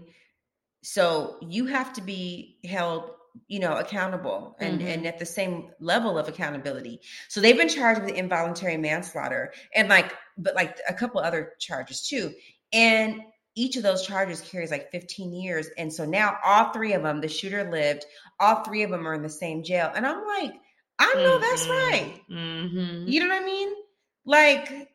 [0.82, 3.10] so you have to be held
[3.48, 4.86] you know accountable and Mhm.
[4.94, 9.88] and at the same level of accountability so they've been charged with involuntary manslaughter and
[9.88, 12.32] like but like a couple other charges too
[12.72, 13.20] and
[13.54, 17.20] each of those charges carries like 15 years and so now all three of them
[17.20, 18.04] the shooter lived
[18.40, 20.52] all three of them are in the same jail and i'm like
[20.98, 23.08] i know that's right Mm-hmm.
[23.08, 23.68] you know what I mean?
[24.24, 24.88] Like,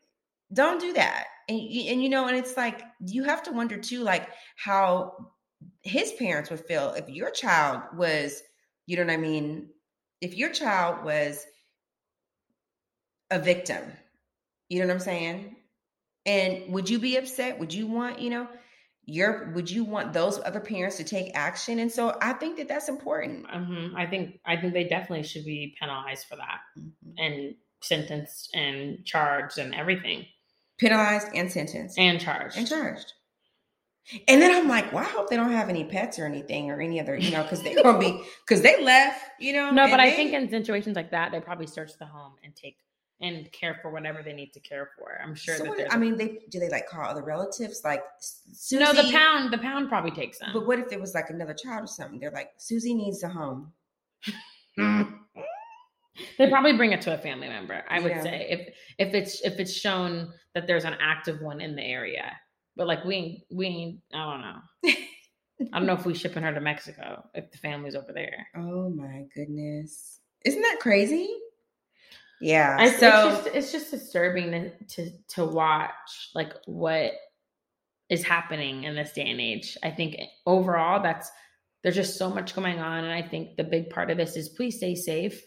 [0.54, 1.26] don't do that.
[1.50, 5.32] And, and you know, and it's like you have to wonder too, like how
[5.88, 8.41] his parents would feel if your child was,
[8.86, 9.69] you know what I mean?
[10.21, 11.45] If your child was
[13.32, 13.84] a victim,
[14.69, 15.56] you know what I'm saying?
[16.26, 17.60] And would you be upset?
[17.60, 18.47] Would you want, you know,
[19.06, 21.80] your would you want those other parents to take action?
[21.80, 23.50] And so I think that that's important.
[23.50, 27.13] hmm I think I think they definitely should be penalized for that Mhm.
[27.17, 30.26] and sentenced and charged and everything
[30.80, 31.97] Penalized and sentenced.
[31.97, 32.58] and charged.
[32.58, 33.13] and charged.
[34.28, 36.80] And then I'm like, well, I hope they don't have any pets or anything or
[36.80, 39.70] any other, you know, because they're gonna be because they left, you know.
[39.72, 42.78] No, but I think in situations like that, they probably search the home and take
[43.20, 45.20] and care for whatever they need to care for.
[45.22, 48.04] I'm sure So that what- I mean, they do they like call other relatives like
[48.20, 48.82] Susie?
[48.84, 50.52] no, the pound, the pound probably takes them.
[50.54, 52.20] But what if it was like another child or something?
[52.20, 53.74] They're like, Susie needs a home.
[56.39, 57.84] They probably bring it to a family member.
[57.89, 58.24] I would Yeah.
[58.24, 62.32] say if if it's if it's shown that there's an active one in the area.
[62.77, 64.93] But like we ain't we ain't I don't know.
[65.73, 68.47] I don't know if we shipping her to Mexico if the family's over there.
[68.55, 71.27] Oh my goodness, isn't that crazy?
[72.39, 72.77] Yeah.
[72.79, 77.13] I, so it's just it's just disturbing to, to to watch like what
[78.09, 79.77] is happening in this day and age.
[79.83, 81.31] I think overall that's
[81.83, 84.49] there's just so much going on, and I think the big part of this is
[84.49, 85.43] please stay safe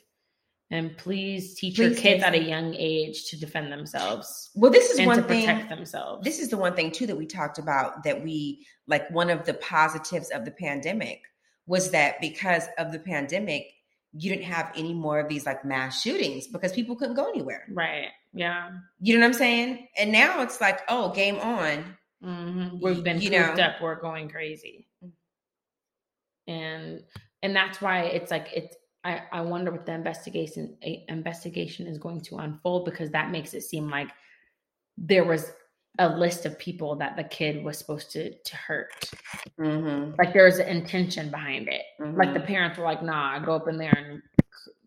[0.72, 4.70] and please teach your Please stay kids at a young age to defend themselves well,
[4.70, 5.40] this is one to thing.
[5.46, 6.22] protect themselves.
[6.24, 9.44] this is the one thing too that we talked about that we like one of
[9.46, 11.22] the positives of the pandemic
[11.66, 13.66] was that because of the pandemic
[14.12, 17.64] you didn't have any more of these like mass shootings because people couldn't go anywhere
[17.72, 18.08] right?
[18.32, 23.02] Yeah, you know what i'm saying and now it's like oh game on hmm we've
[23.02, 23.52] been you know.
[23.54, 23.80] up.
[23.80, 24.86] We're going crazy,
[26.46, 27.02] and
[27.42, 28.76] and that's why it's like it's.
[29.04, 33.54] I, I wonder what the investigation a, investigation is going to unfold because that makes
[33.54, 34.08] it seem like
[34.98, 35.52] there was
[35.98, 39.10] a list of people that the kid was supposed to to hurt.
[39.58, 40.14] mm-hmm.
[40.18, 41.82] Like there's an intention behind it.
[41.98, 42.34] Like Mm-hmm.
[42.34, 44.22] the parents were like, "Nah, go up in there and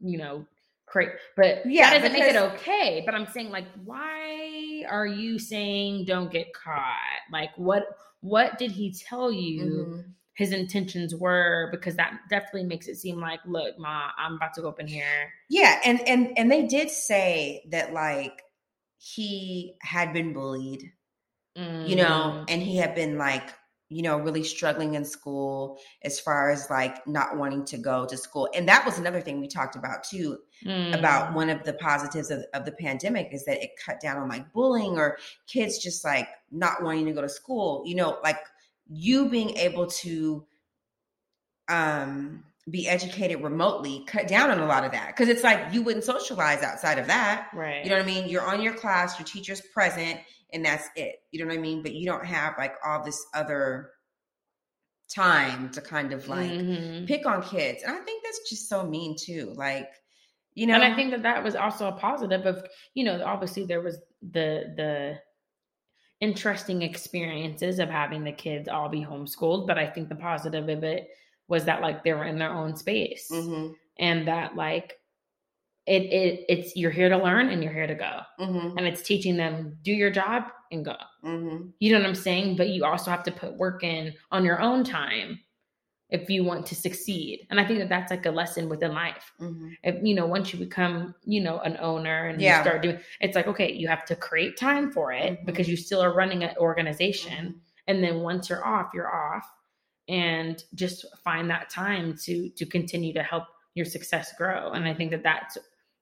[0.02, 0.46] you know,
[0.86, 3.02] create." But Yeah, that doesn't make it okay.
[3.06, 7.22] But I'm saying, like, why are you saying don't get caught?
[7.32, 7.84] Like, what
[8.22, 9.64] what did he tell you?
[9.64, 10.02] Mm-hmm.
[10.36, 14.62] His intentions were because that definitely makes it seem like, look, ma, I'm about to
[14.62, 15.32] go up in here.
[15.50, 18.42] yeah and and and they did say that like
[18.98, 20.92] he had been bullied
[21.56, 23.54] you know, Mm, and he had been like,
[23.90, 28.18] you know, really struggling in school as far as like not wanting to go to
[28.18, 28.50] school.
[28.56, 32.32] And that was another thing we talked about too, mm, about one of the positives
[32.32, 36.04] of, of the pandemic is that it cut down on like bullying or kids just
[36.04, 38.40] like not wanting to go to school, you know, like
[38.94, 40.46] you being able to
[41.70, 45.82] um be educated remotely cut down on a lot of that because it's like you
[45.82, 47.84] wouldn't socialize outside of that right.
[47.84, 48.30] you know what I mean?
[48.30, 50.20] You're on your class, your teacher's present,
[50.54, 51.16] and that's it.
[51.32, 51.82] You know what I mean?
[51.82, 53.92] But you don't have like all this other
[55.14, 57.06] time to kind of like Mhm.
[57.08, 57.84] pick on kids.
[57.84, 59.54] And I think that's just so mean too.
[59.56, 59.90] Like,
[60.54, 63.66] you know, and I think that that was also a positive of you know obviously
[63.66, 65.20] there was the the
[66.22, 70.84] interesting experiences of having the kids all be homeschooled but I think the positive of
[70.84, 71.10] it
[71.48, 75.00] was that like they were in their own space Mhm, and that like
[75.86, 78.22] it it it's you're here to learn and you're here to go.
[78.40, 80.96] Mhm, and it's teaching them do your job and go.
[81.24, 81.74] Mhm.
[81.80, 82.56] you know what I'm saying?
[82.58, 85.40] But you also have to put work in on your own time
[86.18, 89.34] if you want to succeed and I think that that's like a lesson within life
[89.42, 89.76] mhm.
[89.84, 92.58] if you know once you become you know an owner and Yeah.
[92.58, 95.46] you start doing it's like okay you have to create time for it Mhm.
[95.50, 97.60] because you still are running an organization Mhm.
[97.88, 99.48] and then once you're off you're off
[100.10, 103.46] and just find that time to to continue to help
[103.76, 105.56] your success grow and i think that that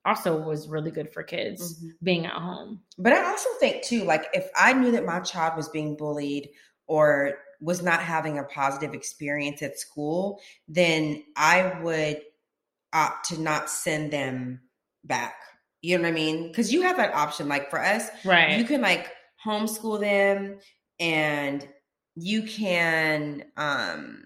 [0.03, 1.91] also was really good for kids Mhm.
[2.03, 5.55] being at home But I also think too, like if I knew that my child
[5.55, 6.49] was being bullied
[6.87, 12.21] or was not having a positive experience at school, then I would
[12.91, 14.61] opt to not send them
[15.03, 15.35] back.
[15.81, 16.47] You know what I mean?
[16.47, 17.47] Because you have that option.
[17.47, 19.11] Like for us, right you can like
[19.45, 20.59] homeschool them
[20.99, 21.67] and
[22.15, 24.23] you can um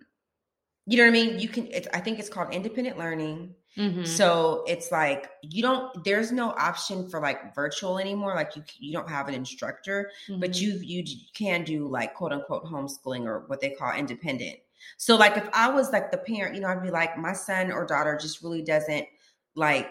[0.86, 4.08] you know what i mean you can it's, i think it's called independent learning Mhm.
[4.08, 6.04] So it's like you don't.
[6.04, 8.34] There's no option for like virtual anymore.
[8.36, 10.62] Like you you don't have an instructor, but Mhm.
[10.62, 14.58] you you can do like quote unquote homeschooling or what they call independent.
[14.98, 17.72] So like if I was like the parent, you know, I'd be like my son
[17.72, 19.08] or daughter just really doesn't
[19.56, 19.90] like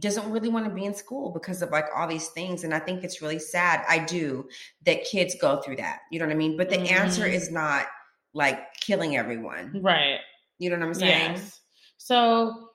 [0.00, 2.80] doesn't really want to be in school because of like all these things and I
[2.80, 3.84] think it's really sad.
[3.88, 4.48] I do
[4.84, 6.00] that kids go through that.
[6.10, 6.56] You know what I mean?
[6.56, 7.32] But the answer Mhm.
[7.34, 7.86] is not
[8.34, 9.80] like killing everyone.
[9.82, 10.18] right.
[10.58, 11.32] You know what I'm saying?
[11.36, 11.59] Yes.
[12.02, 12.70] So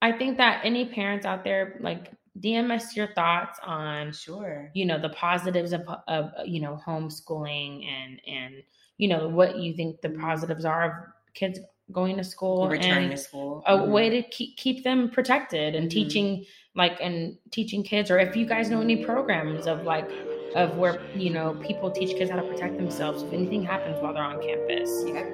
[0.00, 4.70] I think that any parents out there, like DM us your thoughts on Sure.
[4.74, 8.54] you know the positives of, of you know homeschooling and and
[8.98, 10.92] you know what you think the positives are of
[11.34, 11.60] kids
[11.92, 13.62] going to school Returning and to school.
[13.66, 13.90] a Mhm.
[13.92, 15.90] way to keep keep them protected and Mhm.
[15.92, 20.10] teaching like and teaching kids or if you guys know any programs of like
[20.54, 24.14] of where you know people teach kids how to protect themselves if anything happens while
[24.14, 25.24] they're on campus Yeah.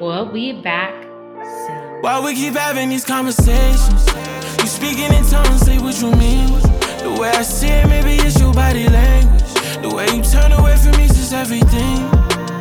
[0.00, 1.09] Well, we'll be back
[1.40, 4.06] Why we keep having these conversations?
[4.60, 6.48] You speaking in tongues, say what you mean.
[7.00, 9.42] The way I see it, maybe it's your body language.
[9.80, 12.08] The way you turn away from me says everything.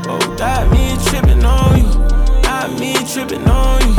[0.08, 1.92] Oh, got me tripping on you.
[2.42, 3.96] Got me tripping on you.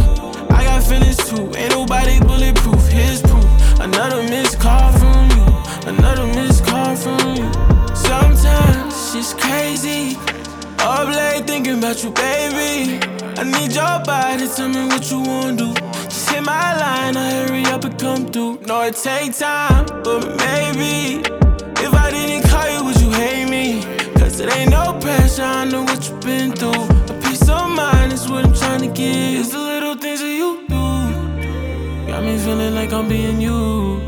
[0.49, 1.53] I got feelings too.
[1.57, 2.87] Ain't nobody bulletproof.
[2.88, 3.45] Here's proof.
[3.81, 5.90] Another missed call from you.
[5.93, 7.53] Another missed call from you.
[7.95, 10.16] Sometimes it's crazy.
[10.79, 13.20] Up late thinking about you, baby.
[13.40, 15.72] I need your body, tell me what you wanna do.
[16.05, 18.61] Just hit my line, I hurry up and come through.
[18.66, 21.22] No, it take time, but maybe
[21.81, 23.83] if I didn't call you, would you hate me?
[24.18, 26.85] Cause it ain't no pressure, I know what you've been through.
[27.09, 29.40] A peace of mind is what I'm trying to get.
[29.40, 32.12] It's the little things that you do.
[32.12, 34.03] Got me feeling like I'm being you.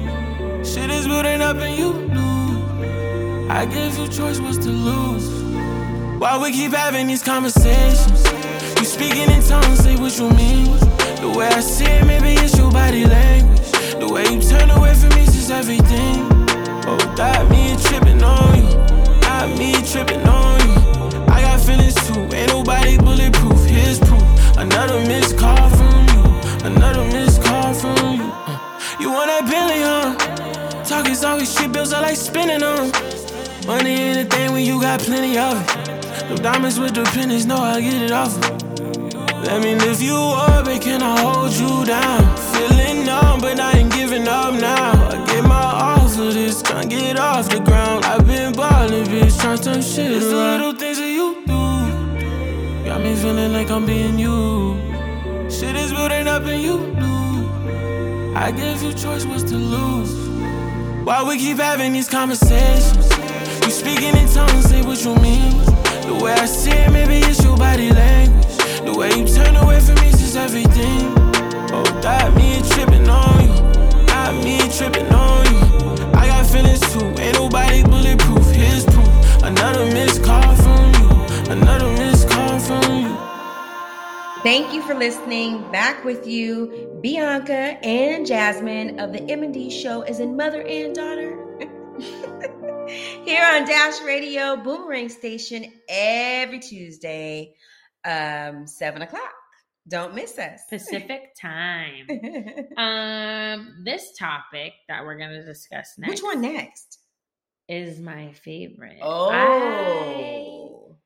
[0.63, 3.49] Shit is building up and you knew.
[3.49, 5.27] I gave you choice, what's to lose?
[6.21, 8.42] Why we keep having these conversations?
[8.93, 10.67] Speaking in tongues, say what you mean.
[11.23, 13.59] The way I see it, maybe it's your body language.
[13.99, 16.29] The way you turn away from me says everything.
[16.85, 18.77] Oh, got me tripping on you.
[19.23, 20.77] Got me tripping on you.
[21.33, 22.21] I got feelings too.
[22.37, 23.65] Ain't nobody bulletproof.
[23.65, 24.23] Here's proof.
[24.59, 26.23] Another missed call from you.
[26.69, 28.29] Another missed call from you.
[28.47, 28.59] Uh,
[29.01, 30.85] You want that Bentley, huh?
[30.85, 31.73] Talk is always shit.
[31.73, 32.93] bills I like spending on.
[33.67, 36.29] Money ain't a thing when you got plenty of it.
[36.29, 38.62] No diamonds with the pennies, know I get it off.
[39.43, 42.37] Let me lift you up, and can I hold you down?
[42.53, 44.93] Feeling numb, but I ain't giving up now.
[45.11, 48.05] I get my all for this, can't get off the ground.
[48.05, 52.85] I've been ballin', bitch, trying to turn shit it's the little things that you do.
[52.85, 54.77] Got me feeling like I'm being you.
[55.51, 58.35] Shit is building up, and you knew.
[58.37, 60.15] I gave you choice, what's to lose?
[61.05, 63.11] Why we keep having these conversations?
[63.65, 65.59] You speaking in tongues, say what you mean.
[66.07, 68.52] The way I see it, maybe it's your body language.
[68.85, 71.15] The way you turn away from me says everything.
[71.73, 74.07] Oh, got me tripping on you.
[74.07, 76.13] Got me tripping on you.
[76.15, 77.07] I got feelings too.
[77.23, 78.51] Ain't nobody bulletproof.
[78.51, 79.43] Here's proof.
[79.45, 81.11] Another missed call from you.
[81.53, 83.17] Another missed call from you.
[84.43, 85.71] Thank you for listening.
[85.71, 91.39] Back with you, Bianca and Jasmine of the M&D show as in mother and daughter.
[93.25, 97.55] Here on Dash Radio, Boomerang Station, every Tuesday,
[98.05, 99.33] um, 7 o'clock.
[99.89, 100.61] Don't miss us.
[100.71, 102.07] pacific time
[102.77, 106.99] um this topic that we're going to discuss next Which one next?
[107.69, 110.97] is my favorite I Oh.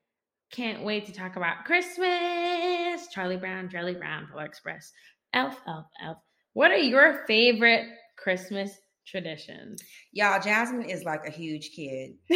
[0.51, 4.91] can't wait to talk about christmas charlie brown jelly brown polar express
[5.33, 6.17] elf elf elf
[6.53, 7.85] what are your favorite
[8.17, 8.71] christmas
[9.07, 9.81] traditions
[10.11, 12.11] Y'all, Jasmine is like a huge kid.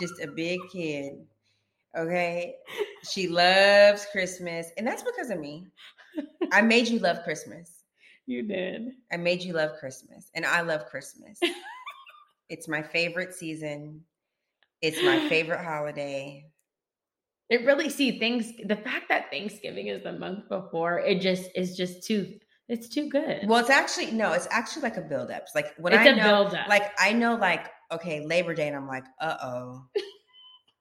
[0.00, 1.12] Just a big kid.
[1.96, 2.56] Okay.
[3.08, 4.68] She loves Christmas.
[4.76, 5.66] And that's because of me.
[6.52, 7.84] I made you love Christmas.
[8.26, 10.30] you did I made you love Christmas.
[10.34, 11.38] And I love Christmas.
[12.48, 14.02] it's my favorite season.
[14.82, 16.46] It's my favorite holiday.
[17.48, 21.76] it really see things the fact that thanksgiving is the month before it just is
[21.76, 25.42] just too it's too good Well, it's actually no, it's actually like a buildup.
[25.42, 28.88] It's like when it's I know like I know like okay, Labor Day, and I'm
[28.88, 29.86] like, uh oh.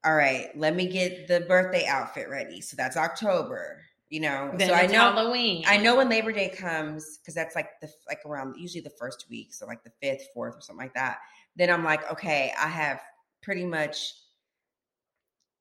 [0.05, 2.61] All right, let me get the birthday outfit ready.
[2.61, 4.53] So that's October, you know.
[4.57, 7.89] then so I know halloween I know when Labor Day comes because that's like the
[8.07, 11.17] like around usually the first week, so like the fifth, fourth, or something like that.
[11.55, 13.01] Then I'm like, okay, I have
[13.41, 14.13] pretty much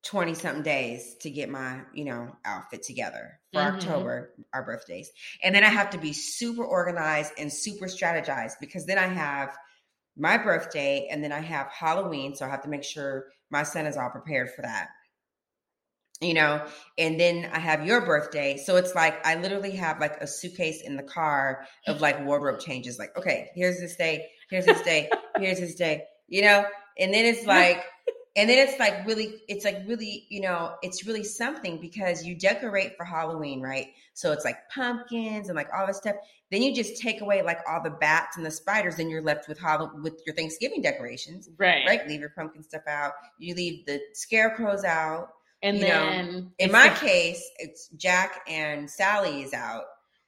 [0.02, 3.74] twenty something days to get my you know outfit together for Mhm.
[3.74, 5.10] October, our birthdays,
[5.42, 9.56] and then I have to be super organized and super strategized because then I have
[10.16, 13.86] my birthday and then I have Halloween, so I have to make sure my son
[13.86, 14.88] is all prepared for that.
[16.20, 16.64] you know,
[16.96, 18.56] and then I have your birthday.
[18.56, 22.60] So it's like I literally have like a suitcase in the car of like wardrobe
[22.60, 22.98] changes.
[22.98, 26.64] Like, okay, here's this day, here's this day, here's this day, you know,
[26.98, 27.84] and then it's like,
[28.36, 32.34] and then it's like really, it's like really, you know, it's really something because you
[32.34, 33.88] decorate for Halloween, right?
[34.14, 36.16] So it's like pumpkins and like all this stuff.
[36.50, 39.48] Then you just take away like all the bats and the spiders, and you're left
[39.48, 41.84] with Hall- with your Thanksgiving decorations, Right.
[41.86, 42.06] right?
[42.08, 43.12] Leave your pumpkin stuff out.
[43.38, 45.28] You leave the scarecrows out.
[45.62, 49.84] And You know, then In my the- case, it's Jack and Sally is out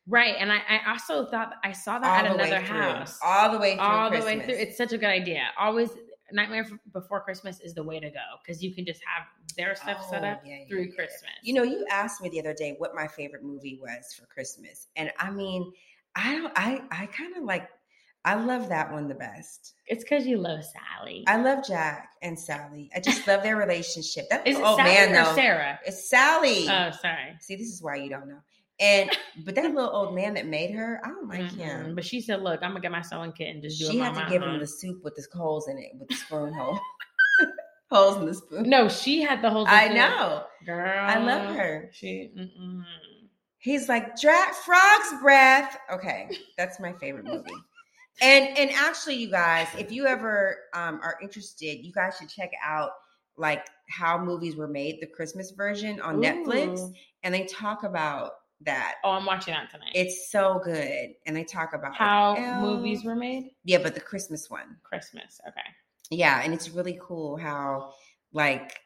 [0.08, 0.36] right.
[0.38, 3.18] And I, I also thought I saw all that at another house.
[3.24, 4.36] all the way through, all the Christmas.
[4.38, 4.54] way through.
[4.62, 5.42] It's such a good idea.
[5.58, 5.90] Always
[6.32, 10.04] Nightmare Before Christmas is the way to go because you can just have their stuff
[10.08, 10.94] set Oh, up yeah, yeah, through yeah.
[10.94, 11.30] Christmas.
[11.42, 14.88] You know, you asked me the other day what my favorite movie was for Christmas,
[14.96, 15.72] and I mean,
[16.14, 17.68] I don't, I, I kind of like,
[18.24, 19.74] I love that one the best.
[19.86, 21.22] it's because you love Sally.
[21.28, 22.90] I love Jack and Sally.
[22.96, 24.24] I just love their relationship.
[24.30, 25.34] That is old oh, Sally man or though.
[25.36, 25.78] Sarah?
[25.86, 26.66] It's Sally.
[26.68, 27.36] Oh, sorry.
[27.40, 28.40] See, this is why you don't know.
[28.78, 29.10] And
[29.44, 31.56] but that little old man that made her, I don't like Mm-mm.
[31.56, 31.94] him.
[31.94, 34.02] But she said, "Look, I'm gonna get my sewing kit and just do She it
[34.02, 36.78] had to give him the soup with the holes in it, with the spoon hole,
[37.90, 38.68] holes in the spoon.
[38.68, 39.66] No, she had the whole.
[39.66, 40.44] I know.
[40.64, 41.06] girl.
[41.08, 41.90] I love her.
[41.92, 42.30] She.
[42.36, 42.82] Mm-mm.
[43.58, 45.78] He's like Dra- frog's breath.
[45.92, 47.50] Okay, that's my favorite movie.
[48.20, 52.50] And and actually, you guys, if you ever um, are interested, you guys should check
[52.64, 52.90] out
[53.36, 56.90] like how movies were made, the Christmas version on Netflix,
[57.22, 58.32] and they talk about
[58.62, 58.96] that.
[59.04, 59.92] Oh, I'm watching that tonight.
[59.94, 62.60] It's so good, and they talk about how elves.
[62.60, 63.50] movies were made.
[63.64, 64.76] Yeah, but the Christmas one.
[64.82, 65.40] Christmas.
[65.46, 65.60] Okay.
[66.10, 67.92] Yeah, and it's really cool how
[68.32, 68.78] like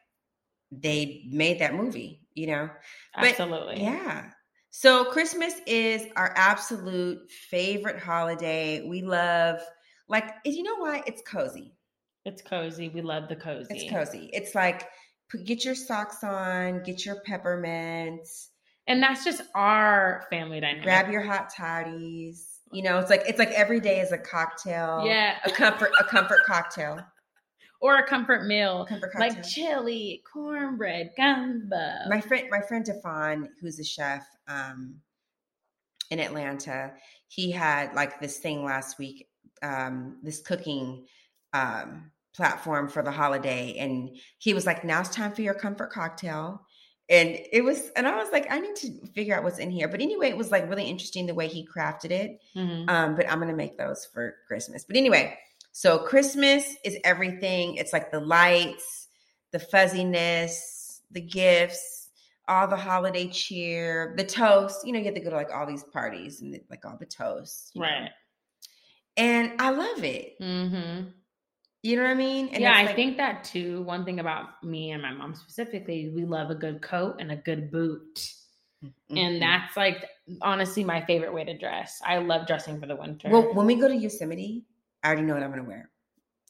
[0.71, 2.19] they made that movie.
[2.33, 2.69] You know,
[3.15, 3.81] But, Absolutely.
[3.81, 4.29] Yeah.
[4.71, 8.87] So Christmas is our absolute favorite holiday.
[8.87, 9.59] We love
[10.07, 11.03] like you know why?
[11.05, 11.73] It's cozy.
[12.23, 12.89] It's cozy.
[12.89, 13.67] We love the cozy.
[13.71, 14.29] It's cozy.
[14.31, 14.87] It's like
[15.45, 18.50] get your socks on, get your peppermints,
[18.87, 20.83] And that's just our family dynamic.
[20.83, 22.47] grab your hot toddies.
[22.71, 25.03] You know, it's like it's like every day is a cocktail.
[25.05, 26.99] yeah, A comfort a comfort cocktail.
[27.81, 29.29] or a comfort meal Comfort cocktail.
[29.29, 31.91] like chili, cornbread, gumbo.
[32.09, 34.95] my friend my friend Defon, who's a chef um
[36.09, 36.93] in Atlanta,
[37.27, 39.27] he had like this thing last week,
[39.61, 41.05] um, this cooking
[41.53, 43.75] um platform for the holiday.
[43.77, 46.65] And he was like, Now it's time for your comfort cocktail.
[47.11, 49.89] And it was, and I was like, I need to figure out what's in here.
[49.89, 52.41] But anyway, it was like really interesting the way he crafted it.
[52.55, 52.89] Mhm.
[52.89, 54.85] Um, but I'm gonna make those for Christmas.
[54.85, 55.37] But anyway,
[55.73, 57.75] so Christmas is everything.
[57.75, 59.09] It's like the lights,
[59.51, 62.09] the fuzziness, the gifts,
[62.47, 64.85] all the holiday cheer, the toast.
[64.87, 67.05] You know, you have to go to like all these parties and like all the
[67.05, 67.87] toasts, you know.
[67.87, 68.09] Right.
[69.17, 70.39] And I love it.
[70.39, 71.09] Mm-hmm.
[71.83, 72.49] You know what I mean?
[72.49, 73.81] And yeah, I like- think that too.
[73.83, 77.35] One thing about me and my mom specifically, we love a good coat and a
[77.35, 78.33] good boot.
[78.83, 78.91] Mhm.
[79.17, 80.07] And that's like
[80.41, 81.99] honestly my favorite way to dress.
[82.05, 83.29] I love dressing for the winter.
[83.29, 84.63] well, when we go to Yosemite,
[85.03, 85.89] I already know what I'm gonna wear.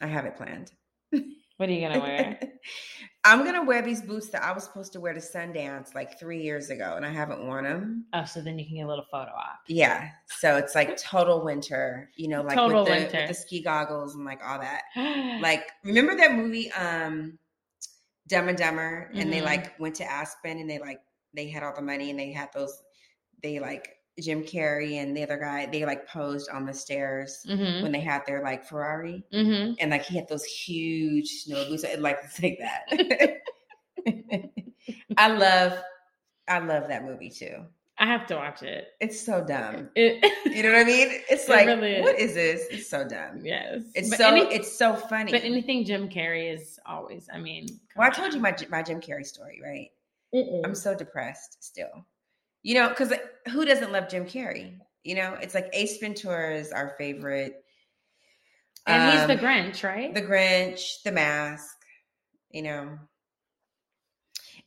[0.01, 0.71] I have it planned.
[1.61, 2.39] what are you gonna wear?
[3.23, 6.41] I'm gonna wear these boots that I was supposed to wear to Sundance like three
[6.41, 8.05] years ago, and I haven't worn them.
[8.13, 9.59] oh, so then you can get a little photo op.
[9.67, 10.09] Yeah,
[10.39, 13.17] so it's like total winter, you know, like Total with, the, winter.
[13.19, 14.81] with the ski goggles and like all that.
[15.41, 17.37] Like, remember that movie, um,
[18.27, 19.45] Dumb and Dumber, and they Mhm.
[19.45, 21.01] like went to Aspen and they like
[21.35, 22.81] they had all the money and they had those,
[23.43, 23.87] they like
[24.19, 27.81] Jim Carrey and the other guy, they like posed on the stairs mm-hmm.
[27.83, 29.73] when they had their like Ferrari, Mm-hmm.
[29.79, 31.85] and like he had those huge snow boots.
[31.85, 33.39] I'd like to take that.
[35.17, 35.77] I love,
[36.47, 37.63] I love that movie too.
[37.97, 38.87] I have to watch it.
[38.99, 39.89] It's so dumb.
[39.95, 41.07] It, You know what I mean?
[41.29, 42.01] It's It like, really is.
[42.03, 42.65] what is this?
[42.71, 43.41] It's so dumb.
[43.43, 43.83] yes.
[43.93, 45.31] It's But so any- it's so funny.
[45.31, 47.27] but anything Jim Carrey is always.
[47.31, 49.89] I mean, well, I told you my my Jim Carrey story, right?
[50.33, 50.61] Mm-mm.
[50.65, 52.05] I'm so depressed still.
[52.63, 53.13] You know, because
[53.49, 54.77] who doesn't love Jim Carrey?
[55.03, 57.63] You know, it's like Ace Ventura is our favorite.
[58.87, 60.13] and he's the Um, Grinch, right?
[60.13, 61.75] The Grinch, The Mask,
[62.51, 62.99] you know.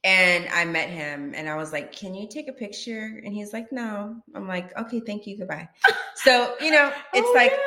[0.02, 3.20] And I met him and I was like, Can you take a picture?
[3.24, 4.16] And he's like, No.
[4.34, 5.38] I'm like, Okay, thank you.
[5.38, 5.68] Goodbye.
[6.16, 7.58] So, you know, it's Oh, like, yeah.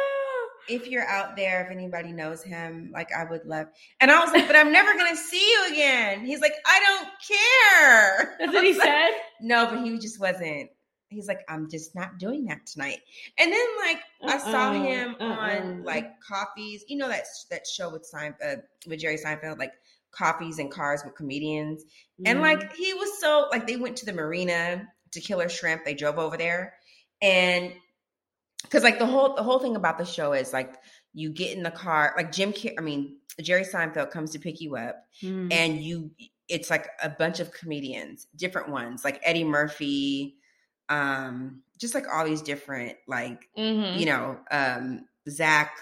[0.70, 3.68] If you're out there, if anybody knows him, like I would love.
[3.99, 6.26] And I was like, But I'm never going to see you again.
[6.26, 8.36] He's like, I don't care.
[8.39, 9.11] That's what he said.
[9.41, 10.70] No, but he just wasn't.
[11.09, 12.99] He's like, I'm just not doing that tonight.
[13.38, 15.26] And then like I saw Uh-uh, him uh-uh.
[15.26, 16.84] on like coffees.
[16.89, 18.55] You know that that show with Sein, uh,
[18.88, 19.72] with Jerry Seinfeld, like
[20.11, 21.86] coffees and cars with comedians.
[22.26, 22.41] And Mhm.
[22.41, 25.86] like he was so like they went to the marina to Killer Shrimp.
[25.86, 26.74] They drove over there,
[27.22, 27.72] and
[28.68, 30.76] because like the whole the whole thing about the show is like
[31.13, 32.53] you get in the car, like Jim.
[32.53, 35.51] Car- I mean Jerry Seinfeld comes to pick you up, Mhm.
[35.53, 36.11] and you
[36.47, 40.38] it's like a bunch of comedians, different ones, like Eddie Murphy,
[40.89, 43.99] um, just like all these different, like Mhm.
[43.99, 45.78] you know, um, Zach,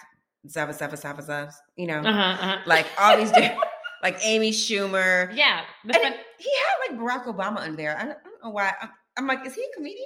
[0.50, 2.58] Zava Zava Zava Zava, you know, Uh-huh, uh-huh.
[2.66, 3.62] like all these different,
[4.04, 5.36] like Amy Schumer.
[5.36, 5.62] yeah.
[5.84, 7.96] And fun- it- he had like Barack Obama under there.
[7.98, 8.74] I don't, I don't know why.
[8.82, 10.06] I'm, I'm like, is he a comedian?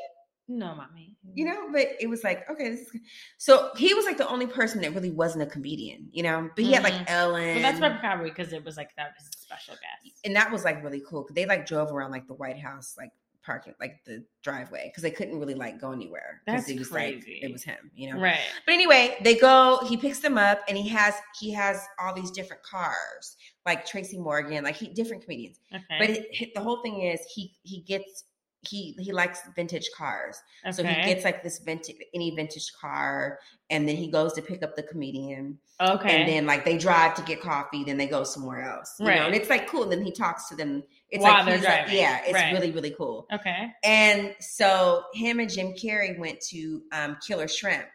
[0.50, 1.16] No, mommy.
[1.36, 2.92] You know, but it was like, okay, this is
[3.38, 6.50] so he was like the only person that really wasn't a comedian, you know.
[6.56, 7.06] But he had like Mhm.
[7.08, 10.20] Ellen, But that's why probably because it was like that was a special guest.
[10.26, 11.28] and that was like really cool.
[11.32, 13.12] They like drove around like the White House, like
[13.46, 16.42] parking, like the driveway, because they couldn't really like go anywhere.
[16.48, 17.16] That's it was crazy.
[17.42, 18.20] like it was him, you know.
[18.20, 18.40] Right.
[18.66, 19.80] But anyway, they go.
[19.88, 24.18] He picks them up, and he has he has all these different cars, like Tracy
[24.18, 25.60] Morgan, like he different comedians.
[25.74, 25.84] Okay.
[26.00, 28.24] But it, it- the whole thing is he he gets
[28.62, 30.72] he he likes vintage cars, okay.
[30.74, 33.40] so he gets like this vintage any vintage car,
[33.70, 36.20] and then he goes to pick up the comedian, okay.
[36.22, 39.12] and then like they drive to get coffee, then they go somewhere else, you know.
[39.12, 39.22] Right.
[39.22, 39.84] And it's like cool.
[39.84, 40.84] And then he talks to them.
[41.10, 41.98] It's While like they're he's like- driving.
[41.98, 42.54] yeah, it's Right.
[42.54, 43.28] really really cool.
[43.34, 43.68] okay.
[43.84, 47.86] And so him and Jim Carrey went to um, Killer Shrimp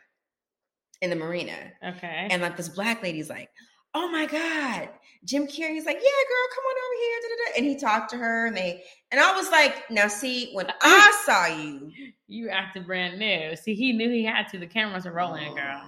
[1.03, 1.73] in the marina.
[1.87, 2.29] Okay.
[2.31, 3.51] And like this black lady's like,
[3.95, 4.89] oh my God.
[5.25, 7.19] Jim Carrey's like, yeah, girl, come on over here.
[7.23, 10.09] da, da, da." And he talked to her and they, and I was like, now
[10.09, 11.93] see, when I saw you,
[12.29, 13.57] you acted brand new.
[13.57, 14.59] See, he knew he had to.
[14.59, 15.83] The cameras were rolling, girl.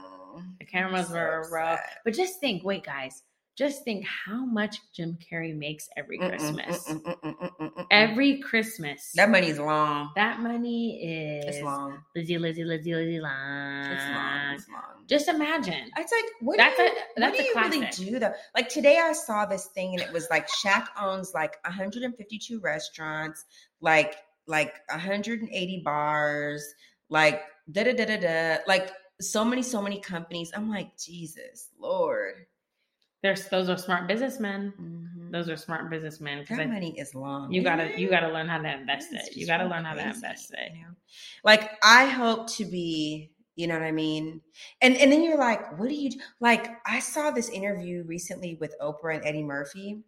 [0.58, 1.74] The cameras so were roll.
[1.74, 1.98] upset.
[2.04, 3.22] But just think, wait, guys,
[3.56, 6.88] just think how much Jim Carrey makes every Mm-mm, Christmas.
[6.88, 7.86] mm-mm, mm-mm, mm-mm, mm-mm.
[7.90, 9.12] Every Christmas.
[9.14, 10.10] that money's long.
[10.14, 11.98] that money is It's long.
[12.14, 13.92] Lizzie, Lizzie, Lizzie, Lizzie, long.
[13.92, 14.54] It's long.
[14.54, 15.04] It's long.
[15.06, 15.90] Just imagine.
[15.96, 18.32] It's like what That's do you, a- that's what do a you really do though?
[18.54, 23.44] Like today, I saw this thing and it was like Shaq owns like 152 restaurants,
[23.80, 26.74] like like 180 bars,
[27.08, 28.90] like da da da da da, like
[29.20, 30.52] so many so many companies.
[30.54, 32.34] I'm like Jesus Lord,
[33.26, 34.72] There's those are smart businessmen.
[34.80, 35.32] Mhm.
[35.32, 37.52] Those are smart businessmen because money is long.
[37.52, 39.36] you gotta you gotta learn how to invest It's it.
[39.36, 40.70] You gotta learn how to invest it.
[40.76, 40.94] you know?
[41.42, 44.40] Like I hope to be, you know what I mean?
[44.80, 46.20] And and then you're like, what do you do?
[46.38, 50.04] like I saw this interview recently with Oprah and Eddie Murphy.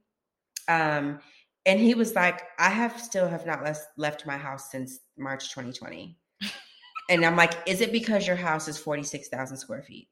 [0.69, 1.19] Um
[1.67, 5.51] and he was like, I have still have not left left my house since March
[5.51, 6.17] 2020.
[7.11, 10.09] and I'm like, is it because your house is 46,000 square feet?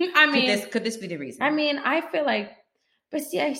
[0.14, 1.42] I Could mean, this could this be the reason?
[1.42, 2.50] I mean, I feel like,
[3.10, 3.56] but see, I.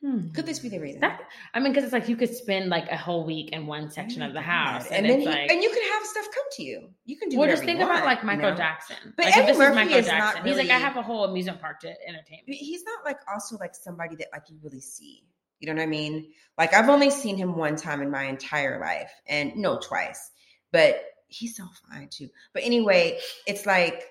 [0.00, 0.28] Hmm.
[0.30, 1.00] could this be the reason?
[1.00, 1.20] That,
[1.52, 4.22] I mean, because it's like you could spend like a whole week in one section
[4.22, 4.92] of the house, God.
[4.92, 6.90] and, then he- like, and you can have stuff come to you.
[7.04, 8.56] You can do well, just think you about like you Michael know?
[8.56, 8.96] Jackson.
[9.16, 11.02] But like, if Eddie Murphy is Michael is not Jackson, he's like, I have a
[11.02, 12.42] whole amusement park to entertain.
[12.46, 15.24] he's not like also like somebody that like you really see.
[15.58, 16.28] You know what I mean?
[16.56, 20.30] Like I've only seen him one time in my entire life, and no, twice.
[20.70, 22.28] But he's so fine too.
[22.54, 24.04] But anyway, it's like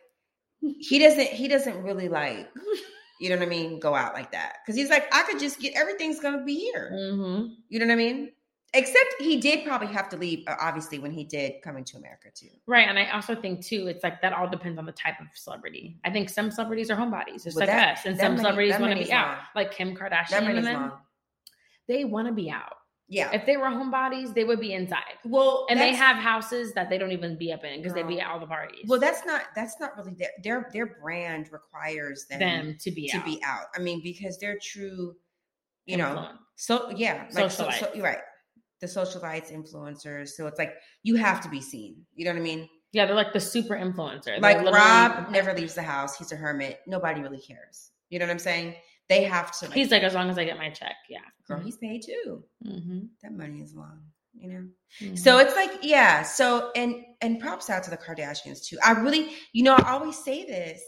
[0.62, 2.50] he doesn't he doesn't really like
[3.20, 5.60] you know what I mean go out like that because he's like I could just
[5.60, 6.92] get everything's gonna be here.
[6.94, 7.54] Mm-hmm.
[7.70, 8.32] You know what I mean?
[8.74, 12.28] Except he did probably have to leave, uh, obviously, when he did Coming to America
[12.36, 12.50] too.
[12.68, 15.28] Right, and I also think too, it's like that all depends on the type of
[15.36, 15.98] celebrity.
[16.04, 18.78] I think some celebrities are homebodies, just Well, like that- us, and some money- celebrities
[18.78, 20.50] want to be out, like Kim Kardashian.
[20.50, 20.92] And long.
[21.88, 22.74] They want to be out.
[23.10, 23.32] Yeah.
[23.32, 26.98] If they were homebodies, they would be inside, well, and they have houses that they
[26.98, 28.84] don't even be up in because they be at all the parties.
[28.86, 33.08] Well, that's not that's not really their their their brand requires them, them to be
[33.10, 33.26] to out.
[33.26, 33.66] be out.
[33.74, 35.16] I mean, because they're true,
[35.86, 36.32] you know.
[36.58, 38.20] So yeah, like so, so you're right.
[38.82, 40.30] The socialites, influencers.
[40.30, 42.06] So it's like you have to be seen.
[42.14, 42.68] You know what I mean?
[42.92, 44.26] Yeah, they're like the super influencer.
[44.26, 46.18] They're Like Rob never leaves the house.
[46.18, 46.80] He's a hermit.
[46.88, 47.92] Nobody really cares.
[48.10, 48.76] You know what I'm saying?
[49.10, 49.66] They have to.
[49.66, 51.20] Like, He's like, as long as I get my check, yeah.
[51.48, 52.44] girl, he's paid too.
[52.66, 53.00] Mm-hmm.
[53.24, 54.02] That money is long.
[54.34, 54.68] You know.
[55.02, 55.16] Mm-hmm.
[55.16, 56.22] So it's like, yeah.
[56.24, 58.78] So and and props out to the Kardashians too.
[58.86, 60.82] I really, you know, I always say this.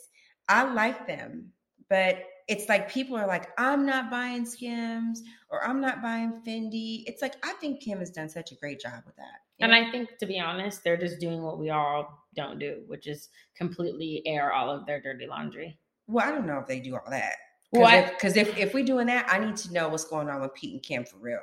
[0.47, 1.49] I like them,
[1.89, 2.17] but
[2.47, 7.03] it's like people are like, I'm not buying Skims or I'm not buying Fendi.
[7.05, 9.39] It's like I think Kim has done such a great job with that.
[9.57, 9.87] you And know?
[9.87, 13.29] I think, to be honest, they're just doing what we all don't do, which is
[13.55, 15.79] completely air all of their dirty laundry.
[16.07, 17.35] well, I don't know if they do all that.
[17.71, 20.41] Well, Because if, if if we're doing that, I need to know what's going on
[20.41, 21.41] with Pete and Kim for real.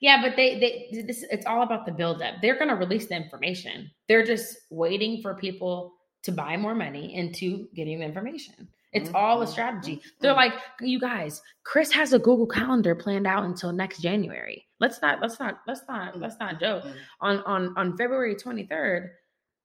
[0.00, 2.36] Yeah, but they they this it's all about the buildup.
[2.40, 3.90] They're going to release the information.
[4.06, 8.68] They're just waiting for people to buy more money into getting the information.
[8.92, 9.96] It's all a Mhm, strategy.
[9.96, 14.66] mhm, They're like, you guys, Chris has a Google Calendar planned out until next January.
[14.80, 16.84] Let's not let's not let's not let's not joke.
[16.84, 16.94] Mm.
[17.20, 19.10] On on on February 23rd,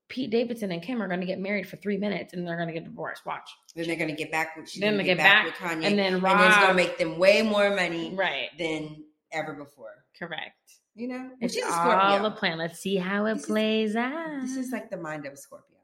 [0.10, 2.68] Pete Davidson and Kim are going to get married for 3 minutes and they're going
[2.68, 3.26] to get divorced.
[3.26, 3.50] Watch.
[3.76, 5.86] Then they're gonna get back with she's Then they get back, with Kanye.
[5.86, 8.50] and then and it's gonna make them way more money Right.
[8.60, 10.06] than ever before.
[10.20, 10.52] Correct.
[10.94, 11.32] You know?
[11.42, 12.60] It's is a all a plan.
[12.60, 14.42] Let's see how it This is- plays out.
[14.42, 15.78] This is like the mind of a Scorpio.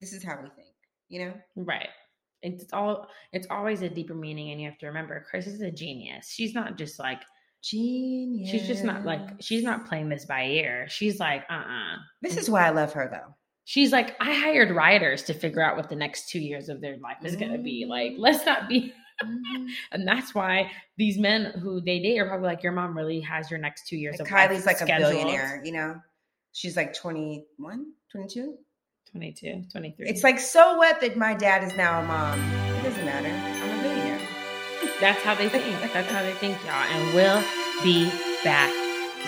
[0.00, 0.68] This is how we think,
[1.08, 1.34] you know?
[1.56, 1.88] Right.
[2.42, 5.70] It's all it's always a deeper meaning and you have to remember Kris is a
[5.72, 6.28] genius.
[6.30, 7.22] She's not just like
[7.62, 8.50] Genius.
[8.50, 10.86] She's just not like she's not playing this by ear.
[10.88, 13.34] She's like, uh uh This is why I love her though.
[13.68, 16.96] She's like, I hired writers to figure out what the next two years of their
[16.98, 17.84] life is gonna be.
[17.84, 18.18] Like, Mm.
[18.20, 18.94] let's not be
[19.24, 19.68] Mhm.
[19.92, 23.50] and that's why these men who they date are probably like, Your mom really has
[23.50, 26.00] your next two years Like of life Kylie's like a scheduled." billionaire, you know?
[26.52, 28.56] She's like 21, 22.
[29.10, 30.06] 22, 23.
[30.08, 32.38] It's like, so what that my dad is now a mom?
[32.78, 33.28] It doesn't matter.
[33.28, 34.20] I'm a billionaire.
[35.00, 35.64] that's how they think.
[35.92, 36.72] That's how they think, y'all.
[36.74, 37.42] And we'll
[37.82, 38.08] be
[38.44, 38.70] back.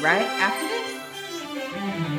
[0.00, 2.17] Right after this?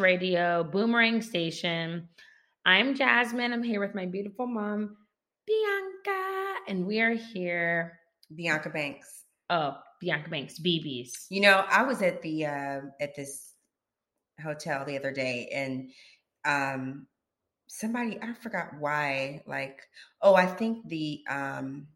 [0.00, 2.08] Radio, Boomerang Station.
[2.64, 3.52] I'm Jasmine.
[3.52, 4.96] I'm here with my beautiful mom,
[5.46, 7.98] Bianca, and we are here.
[8.34, 9.24] Bianca Banks.
[9.50, 11.26] Oh, Bianca Banks, BB's.
[11.28, 13.52] You know, I was at the uh, at this
[14.42, 15.90] hotel the other day, and
[16.46, 17.06] um,
[17.68, 19.42] somebody I forgot why.
[19.46, 19.82] Like,
[20.22, 21.88] oh, I think the um,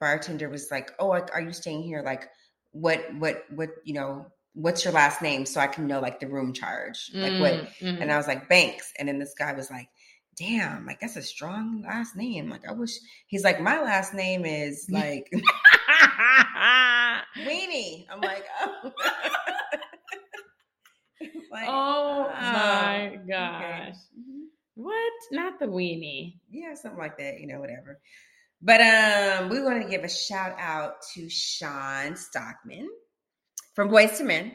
[0.00, 2.02] bartender was like, "Oh, are you staying here?
[2.02, 2.28] Like,
[2.72, 3.70] what, what, what?
[3.84, 7.10] You know, what's your last name so I can know like the room charge?
[7.14, 8.00] Like, what?" Mm, mhm.
[8.02, 9.88] And I was like, Banks, and then this guy was like.
[10.38, 12.48] Damn, like that's a strong last name.
[12.48, 12.92] Like I wish
[13.26, 15.30] he's like my last name is like
[17.44, 18.06] Weenie.
[18.10, 18.92] I'm like, oh.
[21.52, 23.94] Like, oh my gosh.
[24.18, 24.46] Mhm.
[24.74, 25.12] What?
[25.30, 26.38] Not the weenie.
[26.50, 28.00] Yeah, something like that, you know, whatever.
[28.62, 32.88] But um, we want to give a shout out to Shawn Stockman
[33.74, 34.52] from Boyz II Men.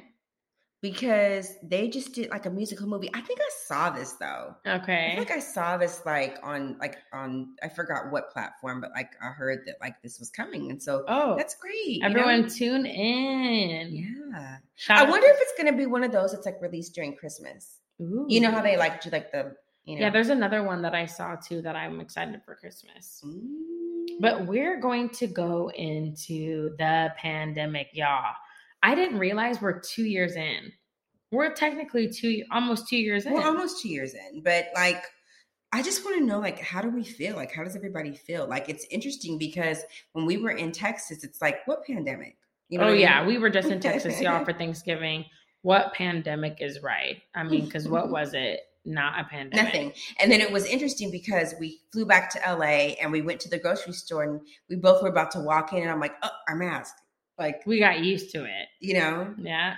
[0.82, 3.09] because they just did like a musical movie.
[3.13, 4.53] I think I saw this though.
[4.65, 5.09] I Okay.
[5.11, 9.11] feel like I saw this like on like on I forgot what platform, but like
[9.22, 11.74] I heard that like this was coming, and so oh, that's great.
[11.88, 12.07] you know?
[12.07, 13.95] everyone tune in.
[13.95, 14.57] yeah.
[14.76, 17.15] Shout I out- wonder if it's gonna be one of those that's like released during
[17.15, 17.80] Christmas.
[17.99, 19.55] You know how they like do like the
[19.86, 23.24] you know Yeah, there's another one that I saw too that I'm excited for Christmas.
[23.26, 24.20] Mm.
[24.20, 28.34] But we're going to go into the pandemic, y'all.
[28.88, 30.71] I didn't realize we're two years in.
[31.29, 33.33] We're technically two, almost two years in.
[33.33, 35.03] we're almost two years in, but like
[35.73, 37.35] I just want to know like how do we feel?
[37.35, 38.47] Like how does everybody feel?
[38.47, 39.83] Like it's interesting because
[40.13, 42.38] when we were in Texas, it's like what pandemic?
[42.69, 43.01] You know oh mean?
[43.01, 45.25] yeah, we were just in Texas, y'all, for Thanksgiving.
[45.63, 47.17] What pandemic is right?
[47.35, 48.61] I mean, because what was it?
[48.85, 49.65] Not a pandemic.
[49.65, 49.93] Nothing.
[50.21, 53.49] And then it was interesting because we flew back to LA and we went to
[53.49, 56.29] the grocery store and we both were about to walk in and I'm like, oh,
[56.47, 56.95] our mask.
[57.38, 58.67] Like, We got used to it.
[58.79, 59.33] you know?
[59.38, 59.75] Yeah.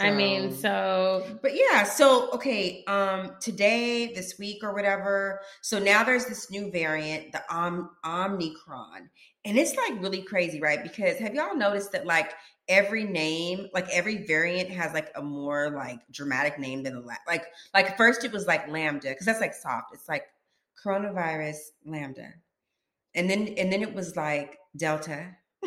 [0.00, 5.40] I mean, so but yeah, so okay, um today, this week or whatever.
[5.60, 9.10] So now there's this new variant, the Om- Omicron.
[9.44, 10.80] And it's like really crazy, right?
[10.82, 12.32] Because have y'all noticed that like
[12.68, 17.22] every name, like every variant has like a more like dramatic name than the last.
[17.26, 19.92] Like like first it was like lambda because that's like soft.
[19.94, 20.26] It's like
[20.84, 22.34] coronavirus lambda.
[23.16, 25.34] And then and then it was like delta.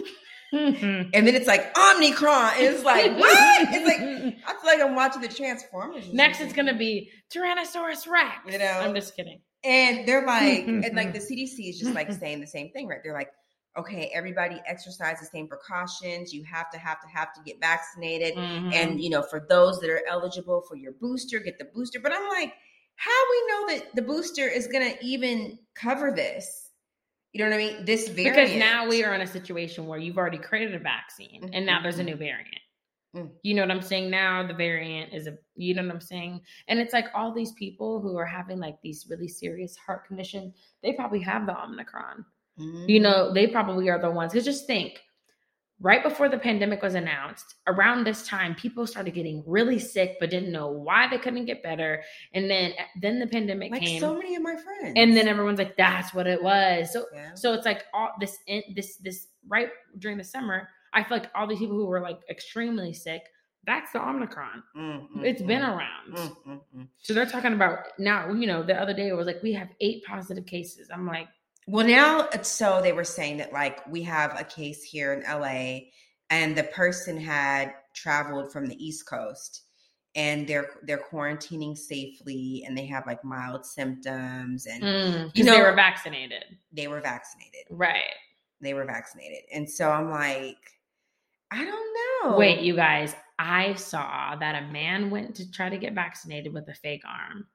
[0.54, 1.10] Mhm.
[1.14, 2.54] And then it's like Omnicron.
[2.58, 3.68] And it's like what?
[3.72, 4.00] It's like
[4.48, 6.12] I feel like I'm watching the Transformers.
[6.14, 8.38] next it's gonna be Tyrannosaurus Rex.
[8.52, 8.66] You know?
[8.66, 9.42] I'm just kidding.
[9.64, 13.00] And they're like, and like the CDC is just like saying the same thing, right?
[13.04, 13.30] They're like,
[13.78, 16.34] okay, everybody exercise the same precautions.
[16.34, 18.36] You have to have to have to get vaccinated.
[18.36, 18.74] Mhm.
[18.74, 22.00] And you know, for those that are eligible for your booster, get the booster.
[22.00, 22.54] But I'm like,
[22.96, 26.61] how we know that the booster is gonna even cover this?
[27.34, 27.86] You know what I mean?
[27.86, 28.36] This variant.
[28.36, 31.82] because now we are in a situation where you've already created a vaccine and now
[31.82, 32.60] there's a new variant.
[33.16, 33.30] Mm.
[33.44, 34.10] You know what I'm saying?
[34.10, 36.42] Now the variant is a you know what I'm saying?
[36.68, 40.54] And it's like all these people who are having like these really serious heart conditions,
[40.84, 42.26] they probably have the Omicron.
[42.60, 42.90] Mhm.
[42.90, 44.34] You know, they probably are the ones.
[44.34, 45.02] Cause just think,
[45.82, 50.30] right before the pandemic was announced, around this time, people started getting really sick, but
[50.30, 52.04] didn't know why they couldn't get better.
[52.34, 54.00] And then then the pandemic like came.
[54.00, 54.94] so many of my friends.
[54.96, 56.94] and then everyone's like, that's what it was.
[56.94, 57.34] So Yeah.
[57.36, 61.32] so it's like all this in this this right during the summer, I feel like
[61.36, 63.24] all these people who were like extremely sick,
[63.66, 64.64] that's the Omicron.
[64.76, 66.14] Mm, mm, It's been mm, around.
[66.16, 66.88] mm, mm.
[67.00, 69.70] So they're talking about now, you know, the other day it was like we have
[69.82, 70.90] eight positive cases.
[70.94, 71.28] I'm like,
[71.68, 75.22] Well, now it's so they were saying that like we have a case here in
[75.24, 75.90] LA,
[76.30, 79.64] and the person had traveled from the East Coast,
[80.16, 85.46] and they're they're quarantining safely, and they have like mild symptoms, and mm, You because
[85.46, 86.46] they were vaccinated.
[86.74, 87.66] they were vaccinated.
[87.70, 88.16] Right.
[88.60, 90.58] They were vaccinated, and so I'm like,
[91.52, 92.38] I don't know.
[92.38, 96.68] Wait, you guys, I saw that a man went to try to get vaccinated with
[96.70, 97.48] a fake arm.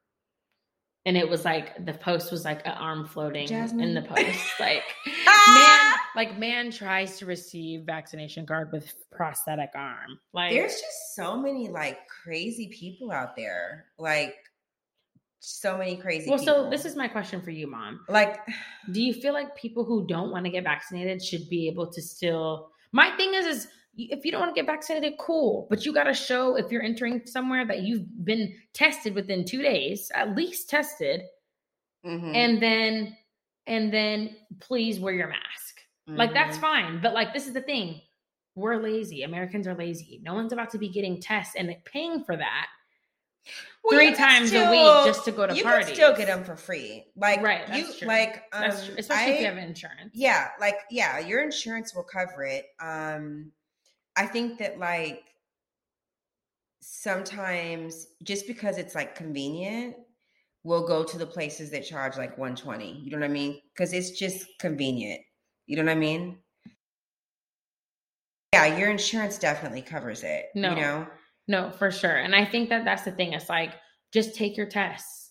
[1.06, 4.38] And it was like the post was like an arm floating in the post.
[4.60, 6.00] Like man, Ah!
[6.16, 10.18] like man tries to receive vaccination card with prosthetic arm.
[10.34, 14.34] Like There's just so many like crazy people out there, like
[15.38, 16.28] so many crazy.
[16.28, 16.64] well, people.
[16.64, 18.00] so this is my question for you, mom.
[18.08, 18.40] like
[18.92, 22.02] Do you feel like people who don't want to get vaccinated should be able to
[22.02, 22.70] still?
[22.92, 26.04] My thing is, is if you don't want to get vaccinated, cool, but you got
[26.04, 30.68] to show if you're entering somewhere that you've been tested within two days, at least
[30.70, 31.22] tested,
[32.04, 33.16] mhm, and then
[33.66, 35.80] and then please wear your mask.
[36.08, 36.60] Like that's mhm.
[36.60, 38.00] fine, but like this is the thing.
[38.54, 39.22] We're lazy.
[39.24, 40.20] Americans are lazy.
[40.22, 42.66] No one's about to be getting tests and paying for that
[43.84, 45.86] Well, three you times a week just to go to you parties.
[45.86, 47.04] can still get them for free.
[47.16, 48.06] Like Right, you true.
[48.08, 48.94] like um, That's true.
[48.98, 50.10] Especially if you I- have insurance.
[50.14, 52.66] yeah, like yeah, your insurance will cover it.
[52.80, 53.50] Um
[54.16, 55.24] I think that like
[56.80, 59.96] sometimes just because it's like convenient,
[60.62, 63.00] we'll go to the places that charge like 120.
[63.04, 63.60] You know what I mean?
[63.76, 65.20] Cuz it's just convenient.
[65.66, 66.38] You know what I mean?
[68.52, 70.46] Yeah, your insurance definitely covers it.
[70.54, 70.70] No.
[70.70, 71.06] You know?
[71.48, 72.16] No, for sure.
[72.16, 73.32] And I think that that's the thing.
[73.32, 73.74] It's like,
[74.12, 75.25] just take your tests.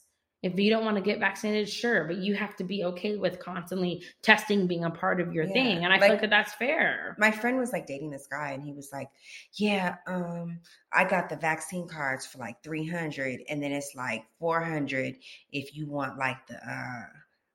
[0.45, 3.39] If you don't want to get vaccinated, sure, but you have to be okay with
[3.39, 5.83] constantly testing being a part of your Yeah, thing.
[5.83, 7.15] And I feel like- like that that's fair.
[7.17, 9.09] my friend was like dating this guy and he was like
[9.53, 10.59] yeah um
[10.93, 15.15] i got the vaccine cards for like 300 and then it's like 400
[15.51, 17.03] if you want like the uh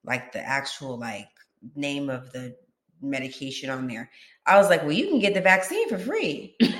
[0.05, 1.29] like the actual like
[1.77, 2.57] name of the
[3.03, 4.11] medication on there
[4.47, 6.71] i was like well you can get the vaccine for free like,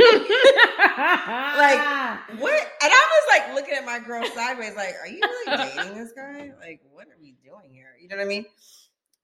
[2.39, 5.95] what and i was like looking at my girl sideways like are you really dating
[5.95, 8.45] this guy like what are we doing here you know what i mean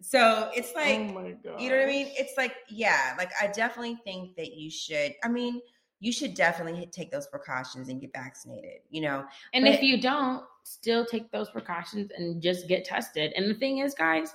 [0.02, 2.08] so it's oh like oh you know what I mean?
[2.10, 5.14] It's like, yeah, like I definitely think that you should.
[5.24, 5.60] I mean,
[6.00, 8.80] you should definitely take those precautions and get vaccinated.
[8.90, 9.24] You know,
[9.54, 13.32] And But- if you don't, still take those precautions and just get tested.
[13.36, 14.34] And the thing is, guys,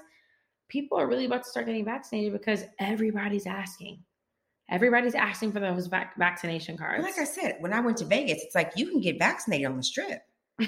[0.71, 3.99] people are really about to start getting vaccinated because everybody's asking.
[4.69, 7.03] Everybody's asking for those vac- vaccination cards.
[7.03, 9.75] like I said, when I went to Vegas, it's like you can get vaccinated on
[9.77, 10.21] the strip.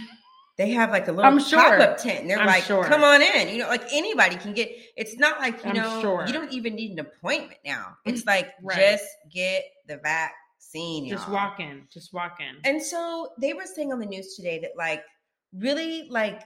[0.56, 1.58] They have like a little I'm sure.
[1.60, 2.22] pop-up tent.
[2.22, 2.84] And they're I'm like, sure.
[2.84, 3.50] come on in.
[3.50, 6.26] You know, like anybody can get it's not like, you I'm know, sure.
[6.28, 7.98] you don't even need an appointment now.
[8.06, 8.78] It's like Right.
[8.78, 11.10] just get the vaccine.
[11.10, 11.34] just y'all.
[11.34, 11.88] walk in.
[11.92, 12.58] Just walk in.
[12.72, 15.02] And so they were saying on the news today that like
[15.58, 16.44] really like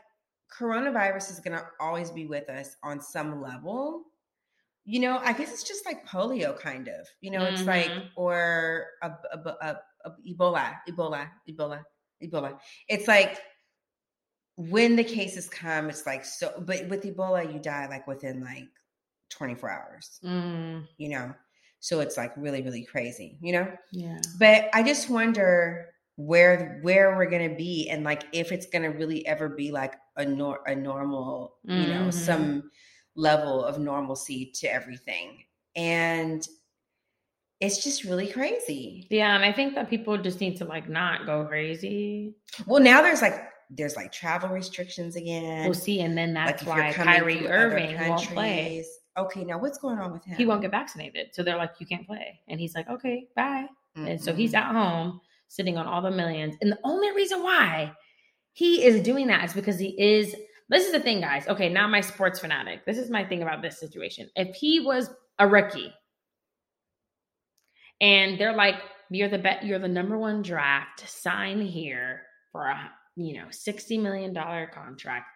[0.49, 4.03] coronavirus is going to always be with us on some level.
[4.85, 7.07] You know, I guess it's just like polio kind of.
[7.21, 8.09] You know, it's like Mhm.
[8.15, 11.83] or a, a, a, a Ebola, Ebola, Ebola,
[12.23, 12.57] Ebola.
[12.87, 13.37] It's like
[14.55, 18.63] when the cases come, it's like so but with Ebola you die like within like
[19.29, 21.33] 24 hours, Mm, you know.
[21.79, 23.71] So it's like really really crazy, you know?
[23.91, 24.19] yeah.
[24.39, 29.26] but i just wonder where where we're gonna be and like if it's gonna really
[29.28, 32.13] ever be like a nor- a normal you know Mhm.
[32.13, 32.72] some
[33.15, 35.43] level of normalcy to everything
[35.76, 36.47] and
[37.59, 41.26] it's just really crazy Yeah, and I think that people just need to like not
[41.26, 42.36] go crazy.
[42.68, 43.36] well now there's like
[43.70, 48.28] there's like travel restrictions again We'll see, and then that's you're why Kyrie Irving won't
[48.30, 48.86] play.
[49.18, 51.86] okay now what's going on with him He won't get vaccinated, so they're like, "You
[51.86, 56.01] can't play," and he's like, "Okay, bye." And so he's at home sitting on all
[56.01, 56.55] the millions.
[56.61, 57.91] And the only reason why
[58.53, 60.35] he is doing that is because he is.
[60.69, 61.47] This is the thing, guys.
[61.47, 62.85] Okay, now my sports fanatic.
[62.85, 64.29] This is my thing about this situation.
[64.35, 65.93] If he was a rookie,
[68.01, 68.75] and they're like,
[69.09, 69.63] "You're the bet.
[69.63, 71.07] You're the number one draft.
[71.07, 75.27] Sign here for a you know sixty million dollar contract,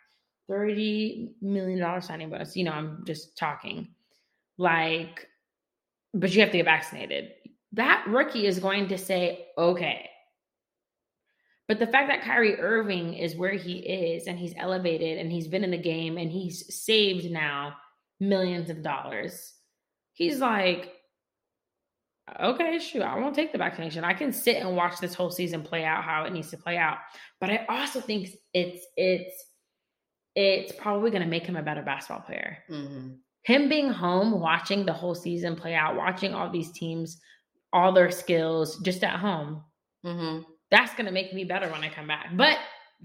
[0.49, 3.87] thirty million dollar signing bonus." You know, I'm just talking
[4.57, 5.27] like,
[6.13, 7.31] but you have to get vaccinated
[7.73, 10.09] that rookie is going to say, okay.
[11.67, 15.47] But the fact that Kyrie Irving is where he is and he's elevated and he's
[15.47, 17.75] been in the game and he's saved now
[18.19, 19.53] millions of dollars,
[20.13, 20.91] he's like,
[22.41, 24.03] okay, shoot, I won't take the vaccination.
[24.03, 26.77] I can sit and watch this whole season play out how it needs to play
[26.77, 26.97] out.
[27.39, 29.45] But I also think it's it's
[30.35, 33.17] it's probably going to make him a better basketball player Mhm.
[33.43, 37.19] him being home watching the whole season play out watching all these teams
[37.73, 39.63] all their skills just at home
[40.05, 40.45] Mhm.
[40.71, 42.57] that's going to make me better when i come back but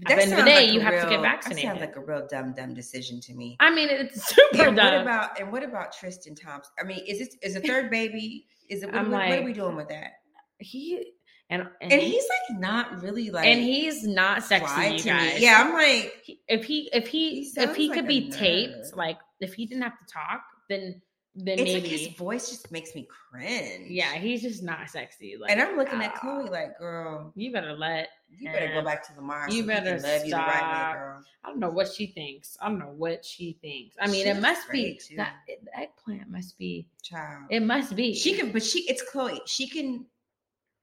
[0.07, 1.79] at the end of the day like you have to real- get That vaccinated sounds
[1.81, 3.55] like a real dumb, dumb decision to me.
[3.59, 6.71] i mean it's super and what dumb about and what about Tristan Thompson?
[6.79, 8.47] I mean, is it is a third baby?
[8.69, 8.87] Is it?
[8.87, 10.11] What, I'm what, what are we doing with that?
[10.59, 11.13] he
[11.49, 15.19] and and, And he's like not really like and he's not sexy to me.
[15.31, 18.29] guys Yeah, I'm like He- if he if he, He if he like could be
[18.29, 21.01] taped like if he didn't have to talk then
[21.39, 23.85] then it's maybe like his voice just makes me cringe.
[23.89, 27.51] yeah he's just not sexy like and I'm looking at ah, Khloé like, girl, you
[27.53, 29.47] better let you better go back to Lamar.
[29.49, 30.93] you so better love you the right stop.
[30.95, 31.23] way, girl.
[31.43, 32.57] I don't know what she thinks.
[32.59, 33.95] I don't know what she thinks.
[34.01, 36.87] I mean, She it must be that the eggplant must be.
[37.03, 38.13] Child, It must be.
[38.15, 39.39] she can, but she it's Khloé.
[39.45, 40.05] She can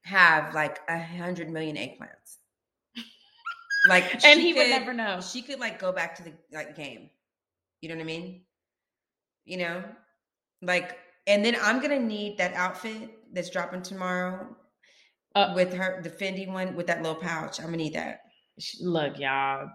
[0.03, 2.39] have like a hundred million eggplants.
[3.89, 5.21] Like, and he would never know.
[5.21, 7.11] she could like go back to the like game.
[7.81, 8.41] You know what I mean?
[9.45, 9.85] You know,
[10.63, 10.97] like,
[11.27, 14.55] and then I'm gonna need that outfit that's dropping tomorrow
[15.35, 17.59] Uh, with her the Fendi one with that little pouch.
[17.59, 18.21] I'm gonna need that.
[18.81, 19.69] Look, y'all.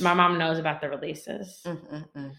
[0.00, 2.06] My mom knows about the releases, Mm-mm-mm.
[2.14, 2.32] but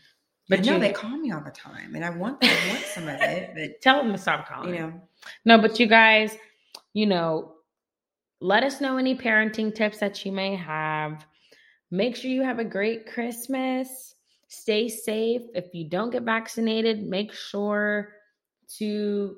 [0.48, 3.08] But you know they call me all the time, and I want I want some
[3.10, 4.74] of it, but tell them to stop calling.
[4.74, 5.02] you know,
[5.44, 6.38] No, but you guys,
[6.94, 7.56] you know,
[8.40, 11.26] let us know any parenting tips that you may have.
[11.92, 14.15] Make sure you have a great Christmas.
[14.48, 15.42] Stay safe.
[15.54, 18.14] If you don't get vaccinated, make sure
[18.78, 19.38] to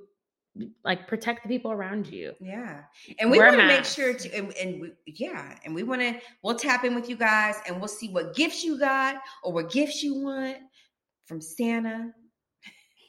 [0.83, 2.33] like protect the people around you.
[2.39, 2.81] yeah.
[3.19, 6.19] And we want to make sure to, and, and we, yeah, and we want to.
[6.43, 9.71] We'll tap in with you guys, and we'll see what gifts you got or what
[9.71, 10.57] gifts you want
[11.25, 12.11] from Santa.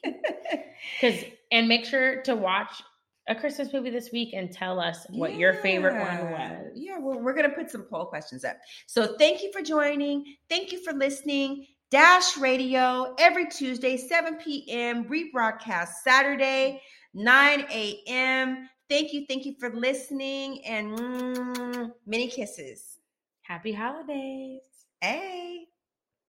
[1.01, 2.81] Cuz and make sure to watch
[3.27, 6.71] a Christmas movie this week and tell us what your favorite one was.
[6.75, 8.57] Yeah, well, we're going to put some poll questions up.
[8.87, 10.35] So thank you for joining.
[10.49, 11.67] Thank you for listening.
[11.91, 16.81] Dash Radio every Tuesday, 7 p.m., rebroadcast Saturday,
[17.15, 18.69] 9 a.m.
[18.89, 19.25] Thank you.
[19.27, 22.99] Thank you for listening and mm, many kisses.
[23.41, 24.61] Happy holidays.
[25.01, 25.68] Hey.